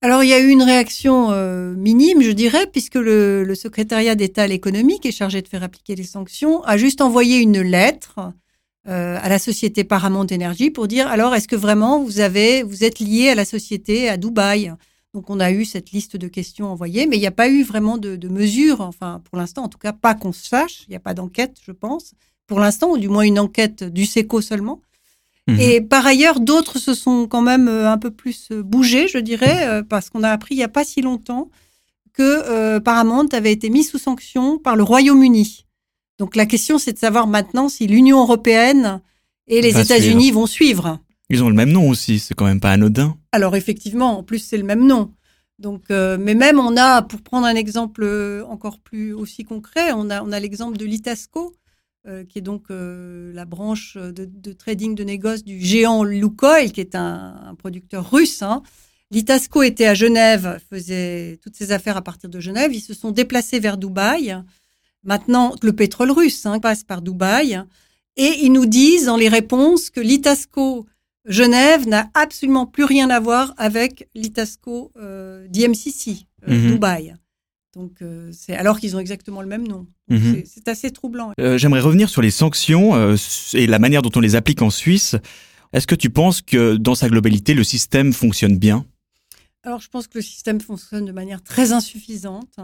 Alors 0.03 0.23
il 0.25 0.29
y 0.29 0.33
a 0.33 0.41
eu 0.41 0.49
une 0.49 0.62
réaction 0.62 1.31
euh, 1.31 1.73
minime, 1.75 2.21
je 2.23 2.31
dirais, 2.33 2.67
puisque 2.73 2.97
le, 2.97 3.45
le 3.45 3.55
secrétariat 3.55 4.15
d'État 4.17 4.43
à 4.43 4.47
l'économie, 4.49 4.99
qui 5.00 5.09
est 5.09 5.12
chargé 5.12 5.41
de 5.43 5.49
faire 5.49 5.62
appliquer 5.62 5.95
les 5.97 6.05
sanctions, 6.05 6.62
a 6.65 6.77
juste 6.77 7.00
envoyé 7.00 7.38
une 7.38 7.61
lettre 7.61 8.32
euh, 8.89 9.19
à 9.21 9.28
la 9.28 9.39
société 9.39 9.85
Paramount 9.85 10.26
Energy 10.32 10.71
pour 10.71 10.89
dire 10.89 11.06
alors 11.09 11.35
est-ce 11.35 11.49
que 11.49 11.56
vraiment 11.56 12.02
vous 12.02 12.21
avez 12.21 12.63
vous 12.63 12.85
êtes 12.85 12.99
lié 13.00 13.28
à 13.30 13.35
la 13.35 13.45
société 13.45 14.09
à 14.09 14.17
Dubaï? 14.17 14.73
Donc 15.14 15.30
on 15.30 15.40
a 15.40 15.50
eu 15.50 15.64
cette 15.64 15.90
liste 15.90 16.16
de 16.16 16.28
questions 16.28 16.71
envoyées, 16.71 17.06
mais 17.06 17.16
il 17.16 17.21
n'y 17.21 17.26
a 17.26 17.32
pas 17.32 17.49
eu 17.49 17.62
vraiment 17.62 17.99
de, 17.99 18.16
de 18.16 18.28
mesures, 18.28 18.80
enfin 18.80 19.23
pour 19.25 19.38
l'instant 19.38 19.64
en 19.64 19.68
tout 19.68 19.78
cas 19.78 19.92
pas 19.92 20.14
qu'on 20.14 20.32
sache, 20.32 20.84
il 20.86 20.90
n'y 20.90 20.97
a 20.97 21.00
pas 21.00 21.14
d'enquête, 21.14 21.56
je 21.64 21.73
pense, 21.73 22.14
pour 22.47 22.60
l'instant, 22.60 22.90
ou 22.90 22.99
du 22.99 23.08
moins 23.08 23.23
une 23.23 23.38
enquête 23.38 23.84
du 23.84 24.06
SECO 24.06 24.40
seulement. 24.40 24.80
Mhm. 25.47 25.60
Et 25.60 25.80
par 25.80 26.06
ailleurs, 26.06 26.40
d'autres 26.40 26.78
se 26.78 26.94
sont 26.94 27.26
quand 27.26 27.40
même 27.40 27.68
euh, 27.68 27.90
un 27.90 27.99
peu 27.99 28.10
plus 28.10 28.49
euh, 28.50 28.62
bougés, 28.62 29.08
je 29.08 29.18
dirais, 29.18 29.66
euh, 29.66 29.82
parce 29.82 30.10
qu'on 30.10 30.23
a 30.23 30.30
appris 30.30 30.54
il 30.54 30.58
n'y 30.58 30.64
a 30.64 30.68
pas 30.68 30.84
si 30.84 31.00
longtemps 31.00 31.50
que 32.12 32.23
euh, 32.23 32.80
Paramount 32.80 33.28
avait 33.32 33.52
été 33.52 33.71
mis 33.71 33.84
sous 33.84 33.99
sanction 33.99 34.58
par 34.58 34.76
le 34.76 34.82
Royaume-Uni. 34.82 35.64
Donc 36.18 36.36
la 36.36 36.47
question, 36.47 36.78
c'est 36.78 36.92
de 36.92 36.99
savoir 36.99 37.28
maintenant 37.28 37.68
si 37.68 37.86
l'Union 37.86 38.21
européenne 38.21 39.00
et 39.47 39.62
les 39.62 39.78
États-Unis 39.78 40.32
vont 40.32 40.47
suivre. 40.47 40.99
Ils 41.30 41.43
ont 41.43 41.49
le 41.49 41.54
même 41.54 41.71
nom 41.71 41.88
aussi, 41.88 42.19
c'est 42.19 42.34
quand 42.34 42.47
même 42.47 42.60
pas 42.60 42.73
anodin. 42.73 43.17
Alors 43.32 43.56
effectivement, 43.56 44.19
en 44.19 44.23
plus 44.23 44.38
c'est 44.38 44.56
le 44.56 44.64
même 44.64 44.86
nom. 44.86 45.12
Donc, 45.58 45.91
euh, 45.91 46.17
mais 46.21 46.34
même 46.34 46.60
on 46.60 46.76
a, 46.76 47.02
pour 47.02 47.21
prendre 47.21 47.47
un 47.47 47.54
exemple 47.54 48.02
euh, 48.04 48.45
encore 48.47 48.78
plus 48.78 49.12
aussi 49.12 49.45
concret, 49.45 49.93
on 49.93 50.08
a 50.08 50.23
on 50.23 50.30
a 50.30 50.38
l'exemple 50.38 50.78
de 50.78 50.84
l'Itasco, 50.84 51.54
euh, 52.06 52.25
qui 52.25 52.38
est 52.38 52.43
donc 52.43 52.67
la 52.71 53.45
branche 53.45 53.97
de, 53.97 54.52
trading 54.52 54.95
de 54.95 55.04
négoce 55.04 55.45
du 55.45 55.60
géant 55.60 56.04
Lukoil, 56.04 56.73
qui 56.73 56.80
est 56.80 56.95
un, 56.95 57.34
un 57.45 57.54
producteur 57.54 58.10
russe. 58.10 58.43
Hein. 58.43 58.62
L'Itasco 59.10 59.62
était 59.62 59.86
à 59.86 59.95
Genève, 59.95 60.60
faisait 60.71 61.38
toutes 61.43 61.56
ses 61.56 61.73
affaires 61.73 61.97
à 61.97 62.02
partir 62.02 62.30
de 62.30 62.41
Genève. 62.41 62.73
Ils 62.75 62.80
se 62.80 62.95
sont 62.95 63.10
déplacés 63.10 63.58
vers 63.58 63.78
Dubaï. 63.78 64.36
Maintenant, 65.02 65.54
le 65.62 65.73
pétrole 65.73 66.10
russe 66.10 66.45
hein, 66.47 66.60
passe 66.60 66.84
par 66.84 67.02
Dubaï. 67.02 67.62
Et 68.17 68.45
ils 68.45 68.52
nous 68.52 68.67
disent 68.67 69.06
dans 69.06 69.17
les 69.17 69.28
réponses 69.28 69.91
que 69.91 70.00
l'Itasco 70.00 70.86
Genève 71.28 71.86
n'a 71.86 72.10
absolument 72.14 72.67
plus 72.67 72.84
rien 72.84 73.10
à 73.10 73.21
voir 73.21 73.54
avec 73.56 74.08
l'Itasco 74.14 74.91
euh, 74.97 75.47
d'IMCC, 75.49 76.26
euh, 76.49 76.54
Mhm. 76.54 76.73
Dubaï. 76.73 77.14
Donc, 77.76 78.02
euh, 78.02 78.30
c'est 78.32 78.56
alors 78.56 78.80
qu'ils 78.80 78.97
ont 78.97 78.99
exactement 78.99 79.41
le 79.43 79.47
même 79.47 79.69
nom. 79.69 79.86
Mhm. 80.08 80.43
c'est- 80.47 80.67
assez 80.69 80.91
troublant. 80.91 81.32
Euh, 81.38 81.58
J'aimerais 81.58 81.80
revenir 81.80 82.08
sur 82.08 82.23
les 82.23 82.30
sanctions 82.30 82.95
euh, 82.97 83.14
et 83.52 83.67
la 83.67 83.78
manière 83.78 84.00
dont 84.02 84.10
on 84.17 84.21
les 84.21 84.34
applique 84.36 84.62
en 84.62 84.71
Suisse. 84.71 85.17
Est-ce 85.75 85.86
que 85.86 85.95
tu 85.95 86.08
penses 86.08 86.41
que 86.41 86.76
dans 86.76 86.95
sa 86.95 87.08
globalité, 87.10 87.52
le 87.52 87.62
système 87.62 88.14
fonctionne 88.14 88.58
bien? 88.58 88.86
Alors, 89.64 89.80
je 89.82 89.88
pense 89.88 90.06
que 90.06 90.17
le 90.17 90.23
système 90.23 90.60
fonctionne 90.62 91.04
de 91.04 91.12
manière 91.12 91.43
très 91.43 91.73
insuffisante. 91.73 92.56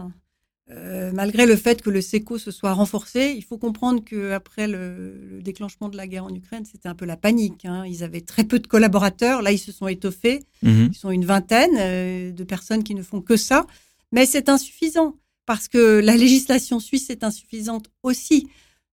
Euh, 0.71 1.11
malgré 1.13 1.45
le 1.45 1.55
fait 1.55 1.83
que 1.83 1.91
le 1.91 2.01
SECO 2.01 2.39
se 2.39 2.49
soit 2.49 2.73
renforcé, 2.73 3.35
il 3.37 3.43
faut 3.43 3.59
comprendre 3.59 4.03
qu'après 4.03 4.67
le, 4.67 5.15
le 5.29 5.41
déclenchement 5.43 5.89
de 5.89 5.97
la 5.97 6.07
guerre 6.07 6.25
en 6.25 6.33
Ukraine, 6.33 6.65
c'était 6.65 6.89
un 6.89 6.95
peu 6.95 7.05
la 7.05 7.17
panique. 7.17 7.65
hein. 7.65 7.85
Ils 7.85 8.03
avaient 8.03 8.21
très 8.21 8.43
peu 8.45 8.57
de 8.57 8.65
collaborateurs. 8.65 9.43
Là, 9.43 9.51
ils 9.51 9.59
se 9.59 9.71
sont 9.71 9.87
étoffés. 9.87 10.43
Mhm. 10.63 10.89
Ils 10.91 10.97
sont 10.97 11.11
une 11.11 11.25
vingtaine 11.25 11.75
euh, 11.77 12.31
de 12.31 12.43
personnes 12.43 12.83
qui 12.83 12.95
ne 12.95 13.03
font 13.03 13.21
que 13.21 13.37
ça. 13.37 13.67
Mais 14.11 14.25
c'est 14.25 14.49
insuffisant 14.49 15.15
parce 15.45 15.67
que 15.67 15.99
la 15.99 16.17
législation 16.17 16.79
suisse 16.79 17.11
est 17.11 17.23
insuffisante 17.23 17.91
aussi. 18.01 18.47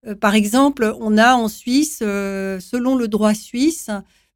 Euh, 0.06 0.14
par 0.14 0.34
exemple, 0.34 0.94
on 1.00 1.16
a 1.16 1.34
en 1.34 1.48
Suisse, 1.48 1.98
selon 2.00 2.96
le 2.96 3.08
droit 3.08 3.32
suisse, 3.32 3.88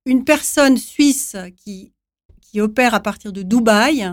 une 0.07 0.25
personne 0.25 0.79
suisse 0.79 1.37
qui, 1.57 1.93
qui 2.41 2.61
opère 2.63 2.95
à 2.95 3.01
partir 3.01 3.33
de 3.33 3.43
Dubaï 3.43 4.11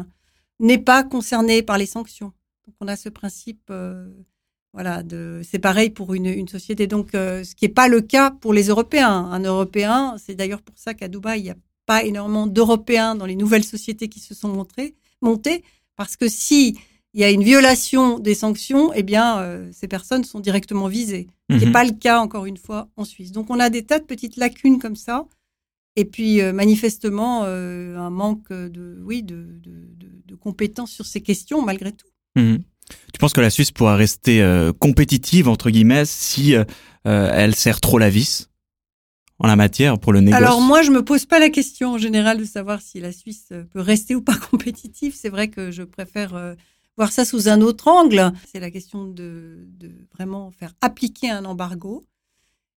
n'est 0.60 0.78
pas 0.78 1.04
concernée 1.04 1.62
par 1.62 1.78
les 1.78 1.86
sanctions. 1.86 2.34
Donc 2.66 2.76
on 2.80 2.88
a 2.88 2.96
ce 2.96 3.10
principe, 3.10 3.62
euh, 3.70 4.08
voilà, 4.74 5.04
de 5.04 5.42
c'est 5.44 5.60
pareil 5.60 5.90
pour 5.90 6.14
une, 6.14 6.26
une 6.28 6.48
société. 6.48 6.88
Donc 6.88 7.14
euh, 7.16 7.44
ce 7.44 7.56
qui 7.56 7.66
n'est 7.66 7.74
pas 7.74 7.88
le 7.88 8.02
cas 8.02 8.32
pour 8.32 8.54
les 8.54 8.68
Européens. 8.68 9.12
Un 9.32 9.44
Européen, 9.44 10.16
c'est 10.18 10.36
d'ailleurs 10.36 10.62
pour 10.62 10.78
ça 10.78 10.94
qu'à 10.94 11.08
Dubaï 11.08 11.40
il 11.42 11.46
y 11.46 11.50
a 11.50 11.56
pas 11.86 12.04
énormément 12.04 12.48
d'Européens 12.48 13.16
dans 13.16 13.26
les 13.26 13.36
nouvelles 13.36 13.66
sociétés 13.66 14.08
qui 14.08 14.20
se 14.22 14.34
sont 14.34 14.48
montrées, 14.48 14.96
montées, 15.22 15.64
parce 15.98 16.16
que 16.16 16.30
si 16.30 16.78
il 17.14 17.20
y 17.22 17.24
a 17.26 17.30
une 17.30 17.44
violation 17.44 18.18
des 18.18 18.34
sanctions, 18.34 18.92
eh 18.94 19.04
bien, 19.04 19.38
euh, 19.40 19.70
ces 19.72 19.88
personnes 19.88 20.24
sont 20.24 20.40
directement 20.40 20.88
visées. 20.88 21.28
Ce 21.52 21.58
n'est 21.58 21.66
Mhm. 21.68 21.72
pas 21.72 21.84
le 21.84 21.92
cas, 21.92 22.20
encore 22.20 22.48
une 22.48 22.58
fois, 22.58 22.90
en 22.98 23.04
Suisse. 23.06 23.32
Donc, 23.32 23.52
on 23.52 23.60
a 23.60 23.70
des 23.70 23.84
tas 23.86 24.00
de 24.00 24.06
petites 24.06 24.36
lacunes 24.38 24.80
comme 24.80 24.96
ça. 24.96 25.28
Et 25.96 26.06
puis, 26.06 26.42
euh, 26.42 26.54
manifestement, 26.54 27.44
euh, 27.44 27.98
un 27.98 28.10
manque 28.10 28.52
de, 28.52 29.00
oui, 29.04 29.22
de, 29.22 29.36
de, 29.62 29.72
de, 29.96 30.10
de 30.26 30.36
compétences 30.36 30.90
sur 30.92 31.06
ces 31.06 31.22
questions, 31.22 31.62
malgré 31.62 31.92
tout. 31.92 32.08
Mhm. 32.36 32.64
Tu 33.14 33.20
penses 33.20 33.34
que 33.34 33.42
la 33.42 33.50
Suisse 33.50 33.72
pourra 33.72 33.96
rester 33.96 34.42
euh, 34.42 34.74
compétitive, 34.74 35.48
entre 35.48 35.70
guillemets, 35.70 36.06
si 36.06 36.56
euh, 36.56 36.64
euh, 37.08 37.32
elle 37.34 37.56
serre 37.56 37.80
trop 37.80 37.98
la 37.98 38.10
vis 38.10 38.50
en 39.40 39.48
la 39.48 39.56
matière 39.56 40.00
pour 40.00 40.14
le 40.14 40.22
négoce 40.22 40.38
Alors 40.38 40.62
moi, 40.62 40.82
je 40.82 40.92
me 40.92 41.04
pose 41.04 41.26
pas 41.26 41.40
la 41.40 41.50
question 41.50 41.94
en 41.94 41.98
général 41.98 42.38
de 42.38 42.46
savoir 42.46 42.82
si 42.82 43.00
la 43.00 43.12
Suisse 43.12 43.50
peut 43.72 43.82
rester 43.82 44.16
ou 44.16 44.22
pas 44.22 44.36
compétitive. 44.52 45.16
C'est 45.16 45.30
vrai 45.30 45.50
que 45.50 45.72
je 45.72 45.84
préfère 45.84 46.56
voir 46.98 47.12
ça 47.12 47.26
sous 47.26 47.50
un 47.50 47.62
autre 47.62 47.88
angle. 47.88 48.32
C'est 48.52 48.60
la 48.60 48.72
question 48.72 49.06
de, 49.06 49.68
vraiment 50.14 50.52
faire 50.52 50.74
appliquer 50.82 51.30
un 51.30 51.46
embargo. 51.46 52.04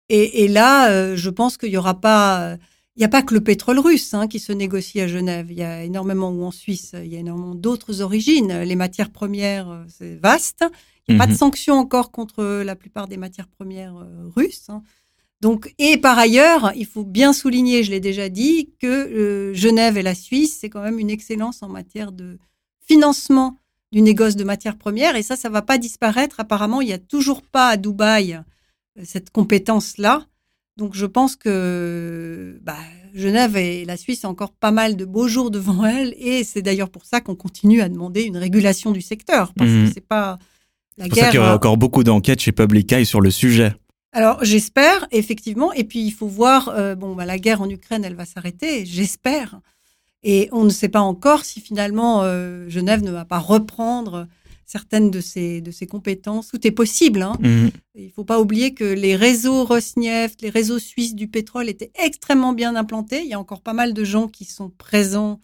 Et, 0.09 0.45
et 0.45 0.49
là, 0.49 1.17
je 1.17 1.31
pense 1.31 1.57
qu'il 1.57 1.71
y 1.71 1.77
aura 1.77 2.01
pas, 2.01 2.57
il 2.97 3.01
n'y 3.01 3.05
a 3.05 3.09
pas 3.09 3.23
que 3.23 3.35
le 3.35 3.41
pétrole 3.41 3.79
russe 3.81 4.15
hein, 4.15 4.29
qui 4.29 4.39
se 4.39 4.53
négocie 4.53 5.01
à 5.01 5.09
Genève. 5.09 5.47
Il 5.51 5.59
y 5.59 5.63
a 5.63 5.83
énormément, 5.85 6.31
ou 6.31 6.45
en 6.45 6.51
Suisse, 6.53 6.95
il 7.03 7.13
y 7.13 7.17
a 7.17 7.19
énormément 7.19 7.55
d'autres 7.55 8.01
origines. 8.03 8.53
Les 8.63 8.77
matières 8.77 9.11
premières, 9.11 9.69
euh, 9.69 9.85
c'est 9.89 10.15
vaste. 10.17 10.65
Il 11.09 11.15
n'y 11.15 11.21
a 11.21 11.25
pas 11.25 11.27
de 11.27 11.33
Mhm. 11.33 11.39
sanctions 11.39 11.75
encore 11.75 12.11
contre 12.13 12.45
la 12.63 12.77
plupart 12.77 13.09
des 13.09 13.17
matières 13.17 13.49
premières 13.49 13.97
euh, 13.97 14.29
russes. 14.37 14.69
hein. 14.69 14.83
Donc, 15.41 15.75
et 15.79 15.99
par 15.99 16.19
ailleurs, 16.19 16.73
il 16.77 16.87
faut 16.87 17.05
bien 17.05 17.33
souligner, 17.35 17.83
je 17.83 17.91
l'ai 17.91 18.01
déjà 18.01 18.29
dit, 18.31 18.71
que 18.81 18.87
euh, 18.87 19.53
Genève 19.55 19.99
et 19.99 20.03
la 20.03 20.15
Suisse, 20.15 20.59
c'est 20.61 20.71
quand 20.71 20.81
même 20.83 20.99
une 20.99 21.11
excellence 21.11 21.63
en 21.63 21.69
matière 21.69 22.13
de 22.13 22.39
financement 22.81 23.59
du 23.93 24.01
négoce 24.03 24.37
de 24.37 24.45
matières 24.45 24.79
premières. 24.79 25.17
Et 25.17 25.23
ça, 25.23 25.37
ça 25.37 25.49
va 25.51 25.61
pas 25.63 25.79
disparaître. 25.79 26.41
Apparemment, 26.41 26.81
il 26.81 26.87
n'y 26.87 26.93
a 26.95 26.99
toujours 26.99 27.43
pas 27.43 27.69
à 27.71 27.77
Dubaï 27.77 28.41
cette 29.03 29.31
compétence-là. 29.31 30.27
Donc, 30.77 30.95
je 30.95 31.07
pense 31.07 31.37
que 31.37 32.59
bah, 32.63 32.77
Genève 33.15 33.57
et 33.57 33.85
la 33.85 33.97
Suisse 33.97 34.25
ont 34.25 34.29
encore 34.29 34.53
pas 34.53 34.73
mal 34.73 34.97
de 34.97 35.05
beaux 35.05 35.29
jours 35.29 35.51
devant 35.51 35.85
elles. 35.87 36.15
Et 36.19 36.43
c'est 36.45 36.63
d'ailleurs 36.63 36.91
pour 36.91 37.05
ça 37.05 37.21
qu'on 37.21 37.37
continue 37.37 37.81
à 37.81 37.89
demander 37.89 38.23
une 38.23 38.37
régulation 38.37 38.91
du 38.91 39.01
secteur. 39.01 39.53
Parce 39.55 39.71
Mhm. 39.71 39.87
que 39.89 39.95
c'est 39.95 40.01
pas 40.07 40.39
la 40.99 41.05
C'est 41.05 41.11
pour 41.11 41.19
ça 41.19 41.25
qu'il 41.27 41.29
y 41.31 41.33
guerre. 41.39 41.43
aura 41.43 41.55
encore 41.55 41.77
beaucoup 41.77 42.03
d'enquêtes 42.05 42.41
chez 42.41 42.53
Public 42.53 42.93
Eye 42.93 43.07
sur 43.07 43.21
le 43.21 43.31
sujet. 43.31 43.75
Alors 44.13 44.45
j'espère 44.45 45.07
effectivement, 45.11 45.73
et 45.73 45.83
puis 45.83 46.01
il 46.01 46.13
faut 46.13 46.29
voir, 46.29 46.69
euh, 46.69 46.95
bon, 46.95 47.17
bah, 47.17 47.25
la 47.27 47.37
guerre 47.37 47.63
en 47.63 47.69
Ukraine, 47.69 48.05
elle 48.05 48.15
va 48.15 48.25
s'arrêter, 48.25 48.87
j'espère, 48.87 49.59
et 50.23 50.49
on 50.53 50.63
ne 50.63 50.71
sait 50.71 50.89
pas 50.89 51.01
encore 51.01 51.45
si 51.45 51.61
finalement 51.61 52.23
euh, 52.23 52.69
Genève 52.69 53.03
ne 53.03 53.11
va 53.11 53.25
pas 53.25 53.41
reprendre 53.41 54.29
certaines 54.67 55.11
de 55.11 55.21
ses 55.21 55.61
de 55.61 55.71
ses 55.71 55.87
compétences. 55.87 56.49
Tout 56.49 56.67
est 56.67 56.71
possible. 56.71 57.23
Hein. 57.23 57.37
Mhm. 57.41 57.71
Il 57.95 58.11
faut 58.11 58.25
pas 58.25 58.41
oublier 58.41 58.75
que 58.75 58.85
les 58.85 59.17
réseaux 59.17 59.65
Rosneft, 59.65 60.43
les 60.43 60.51
réseaux 60.51 60.79
suisses 60.79 61.15
du 61.15 61.29
pétrole 61.29 61.69
étaient 61.69 61.93
extrêmement 62.03 62.53
bien 62.53 62.77
implantés. 62.77 63.23
Il 63.23 63.29
y 63.29 63.35
a 63.35 63.41
encore 63.41 63.61
pas 63.61 63.73
mal 63.73 63.95
de 63.95 64.05
gens 64.05 64.29
qui 64.29 64.45
sont 64.45 64.71
présents, 64.71 65.41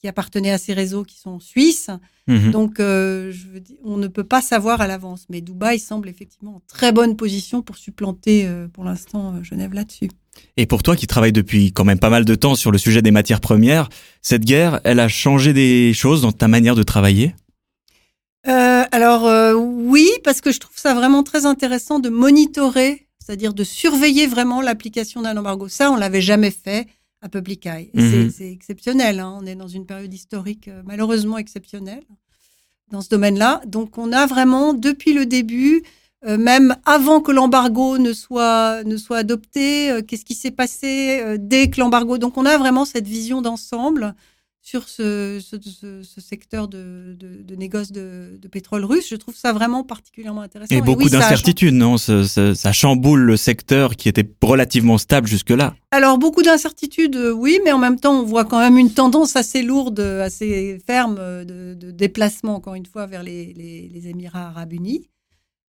qui 0.00 0.08
appartenaient 0.08 0.50
à 0.50 0.58
ces 0.58 0.74
réseaux, 0.74 1.02
qui 1.02 1.18
sont 1.18 1.40
suisses. 1.40 1.90
Mhm. 2.26 2.50
Donc, 2.50 2.80
euh, 2.80 3.32
je 3.32 3.46
veux 3.48 3.60
dire, 3.60 3.76
on 3.84 3.96
ne 3.96 4.06
peut 4.06 4.24
pas 4.24 4.42
savoir 4.42 4.80
à 4.80 4.86
l'avance. 4.86 5.26
Mais 5.30 5.40
Dubaï 5.40 5.78
semble 5.78 6.08
effectivement 6.08 6.56
en 6.56 6.62
très 6.66 6.92
bonne 6.92 7.16
position 7.16 7.62
pour 7.62 7.76
supplanter, 7.76 8.46
euh, 8.46 8.68
pour 8.68 8.84
l'instant, 8.84 9.34
euh, 9.34 9.42
Genève 9.42 9.72
là-dessus. 9.72 10.10
Et 10.56 10.66
pour 10.66 10.82
toi 10.82 10.96
qui 10.96 11.06
travailles 11.06 11.32
depuis 11.32 11.72
quand 11.72 11.84
même 11.84 11.98
pas 11.98 12.10
mal 12.10 12.24
de 12.24 12.34
temps 12.34 12.54
sur 12.54 12.70
le 12.70 12.78
sujet 12.78 13.02
des 13.02 13.10
matières 13.10 13.40
premières, 13.40 13.88
cette 14.20 14.44
guerre, 14.44 14.80
elle 14.84 15.00
a 15.00 15.08
changé 15.08 15.52
des 15.52 15.92
choses 15.94 16.22
dans 16.22 16.32
ta 16.32 16.48
manière 16.48 16.74
de 16.74 16.82
travailler? 16.82 17.34
Euh, 18.46 18.84
alors, 18.92 19.26
euh, 19.26 19.54
oui, 19.54 20.08
parce 20.22 20.40
que 20.40 20.52
je 20.52 20.60
trouve 20.60 20.76
ça 20.76 20.94
vraiment 20.94 21.22
très 21.22 21.46
intéressant 21.46 21.98
de 21.98 22.10
monitorer, 22.10 23.08
c'est-à-dire 23.18 23.54
de 23.54 23.64
surveiller 23.64 24.26
vraiment 24.26 24.60
l'application 24.60 25.22
d'un 25.22 25.36
embargo. 25.36 25.68
Ça, 25.68 25.90
on 25.90 25.96
l'avait 25.96 26.20
jamais 26.20 26.50
fait 26.50 26.86
à 27.22 27.28
Public 27.30 27.64
Eye. 27.66 27.90
C'est- 27.94 28.00
Mhm. 28.00 28.30
c'est 28.30 28.52
exceptionnel. 28.52 29.18
hein. 29.20 29.38
On 29.40 29.46
est 29.46 29.54
dans 29.54 29.68
une 29.68 29.86
période 29.86 30.12
historique 30.12 30.68
euh, 30.68 30.82
malheureusement 30.84 31.38
exceptionnelle 31.38 32.02
dans 32.90 33.00
ce 33.00 33.08
domaine-là. 33.08 33.62
Donc, 33.66 33.96
on 33.96 34.12
a 34.12 34.26
vraiment, 34.26 34.74
depuis 34.74 35.14
le 35.14 35.24
début, 35.24 35.82
euh, 36.26 36.36
même 36.36 36.76
avant 36.84 37.22
que 37.22 37.32
l'embargo 37.32 37.96
ne 37.96 38.12
soit, 38.12 38.84
ne 38.84 38.98
soit 38.98 39.16
adopté, 39.18 39.90
euh, 39.90 40.02
qu'est-ce 40.02 40.24
qui 40.26 40.34
s'est 40.34 40.50
passé 40.50 41.20
euh, 41.22 41.38
dès 41.40 41.70
que 41.70 41.80
l'embargo. 41.80 42.18
Donc, 42.18 42.36
on 42.36 42.44
a 42.44 42.58
vraiment 42.58 42.84
cette 42.84 43.06
vision 43.08 43.40
d'ensemble 43.40 44.14
sur 44.66 44.88
ce, 44.88 45.40
ce, 45.44 45.56
ce- 45.60 46.02
ce 46.02 46.20
secteur 46.22 46.68
de, 46.68 47.14
de, 47.18 47.42
de 47.42 47.54
négoce 47.54 47.92
de, 47.92 48.38
de 48.40 48.48
pétrole 48.48 48.82
russe. 48.86 49.06
Je 49.10 49.16
trouve 49.16 49.36
ça 49.36 49.52
vraiment 49.52 49.84
particulièrement 49.84 50.40
intéressant. 50.40 50.74
Et 50.74 50.80
beaucoup 50.80 51.00
oui, 51.02 51.08
a 51.08 51.10
changé. 51.10 51.20
d'incertitudes, 51.20 51.74
non 51.74 51.98
ça, 51.98 52.26
ça- 52.26 52.54
ça 52.54 52.72
chamboule 52.72 53.20
le 53.20 53.36
secteur 53.36 53.94
qui 53.94 54.08
était 54.08 54.26
relativement 54.42 54.96
stable 54.96 55.28
jusque-là. 55.28 55.76
Alors, 55.90 56.16
beaucoup 56.16 56.42
d'incertitudes, 56.42 57.14
euh, 57.14 57.30
oui, 57.30 57.60
mais 57.62 57.72
en 57.72 57.78
même 57.78 58.00
temps, 58.00 58.18
on 58.18 58.24
voit 58.24 58.46
quand 58.46 58.58
même 58.58 58.78
une 58.78 58.90
tendance 58.90 59.36
assez 59.36 59.62
lourde, 59.62 60.00
euh, 60.00 60.22
assez 60.24 60.78
ferme 60.86 61.16
euh, 61.18 61.44
de, 61.44 61.90
déplacement, 61.90 62.54
encore 62.54 62.74
une 62.74 62.86
fois, 62.86 63.04
vers 63.04 63.22
les, 63.22 63.52
les, 63.52 63.90
les 63.92 64.08
Émirats 64.08 64.46
arabes 64.48 64.72
unis. 64.72 65.06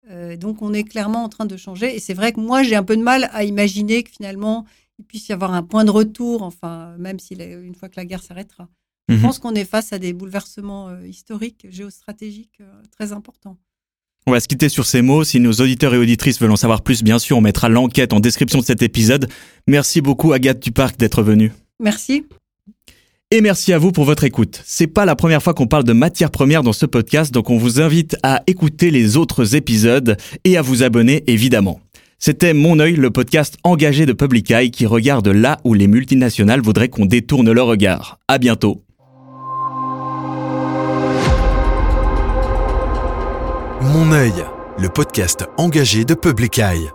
Euh, 0.08 0.36
donc, 0.36 0.62
on 0.62 0.72
est 0.72 0.84
clairement 0.84 1.24
en 1.24 1.28
train 1.28 1.46
de 1.46 1.56
changer. 1.56 1.96
Et 1.96 1.98
c'est 1.98 2.14
vrai 2.14 2.32
que 2.32 2.38
moi, 2.38 2.62
j'ai 2.62 2.76
un 2.76 2.84
peu 2.84 2.96
de 2.96 3.02
mal 3.02 3.28
à 3.32 3.42
imaginer 3.42 4.04
que 4.04 4.10
finalement, 4.12 4.64
il 5.00 5.04
puisse 5.04 5.28
y 5.28 5.32
avoir 5.32 5.52
un 5.52 5.64
point 5.64 5.84
de 5.84 5.90
retour, 5.90 6.42
enfin, 6.44 6.94
même 6.98 7.18
si 7.18 7.34
une 7.34 7.74
fois 7.74 7.88
que 7.88 7.96
la 7.96 8.04
guerre 8.04 8.22
s'arrêtera. 8.22 8.68
Je 9.08 9.14
Mhm. 9.16 9.20
pense 9.20 9.38
qu'on 9.38 9.54
est 9.54 9.64
face 9.64 9.92
à 9.92 9.98
des 9.98 10.12
bouleversements 10.12 10.88
euh, 10.88 11.06
historiques, 11.06 11.66
géostratégiques 11.68 12.58
euh, 12.60 12.64
très 12.90 13.12
importants. 13.12 13.58
On 14.26 14.32
va 14.32 14.40
se 14.40 14.48
quitter 14.48 14.70
sur 14.70 14.86
ces 14.86 15.02
mots. 15.02 15.22
Si 15.24 15.38
nos 15.40 15.52
auditeurs 15.52 15.92
et 15.94 15.98
auditrices 15.98 16.40
veulent 16.40 16.50
en 16.52 16.56
savoir 16.56 16.80
plus, 16.82 17.02
bien 17.02 17.18
sûr, 17.18 17.36
on 17.36 17.42
mettra 17.42 17.68
l'enquête 17.68 18.14
en 18.14 18.20
description 18.20 18.60
de 18.60 18.64
cet 18.64 18.80
épisode. 18.82 19.28
Merci 19.66 20.00
beaucoup, 20.00 20.32
Agathe 20.32 20.60
Duparc, 20.62 20.96
d'être 20.96 21.22
venue. 21.22 21.52
Merci. 21.78 22.24
Et 23.30 23.40
merci 23.42 23.72
à 23.74 23.78
vous 23.78 23.92
pour 23.92 24.04
votre 24.04 24.24
écoute. 24.24 24.62
C'est 24.64 24.86
pas 24.86 25.04
la 25.04 25.16
première 25.16 25.42
fois 25.42 25.52
qu'on 25.52 25.66
parle 25.66 25.84
de 25.84 25.92
matières 25.92 26.30
premières 26.30 26.62
dans 26.62 26.72
ce 26.72 26.86
podcast, 26.86 27.34
donc 27.34 27.50
on 27.50 27.58
vous 27.58 27.80
invite 27.80 28.16
à 28.22 28.42
écouter 28.46 28.90
les 28.90 29.16
autres 29.18 29.56
épisodes 29.56 30.16
et 30.44 30.56
à 30.56 30.62
vous 30.62 30.82
abonner 30.82 31.24
évidemment. 31.26 31.80
C'était 32.18 32.54
Mon 32.54 32.78
œil, 32.78 32.94
le 32.94 33.10
podcast 33.10 33.56
engagé 33.64 34.06
de 34.06 34.12
Public 34.14 34.50
Eye 34.50 34.70
qui 34.70 34.86
regarde 34.86 35.28
là 35.28 35.58
où 35.64 35.74
les 35.74 35.88
multinationales 35.88 36.60
voudraient 36.62 36.88
qu'on 36.88 37.04
détourne 37.06 37.50
le 37.52 37.60
regard. 37.62 38.18
À 38.28 38.38
bientôt. 38.38 38.82
Mon 43.84 44.12
œil, 44.12 44.32
le 44.78 44.88
podcast 44.88 45.46
engagé 45.58 46.06
de 46.06 46.14
Public 46.14 46.58
Eye. 46.58 46.90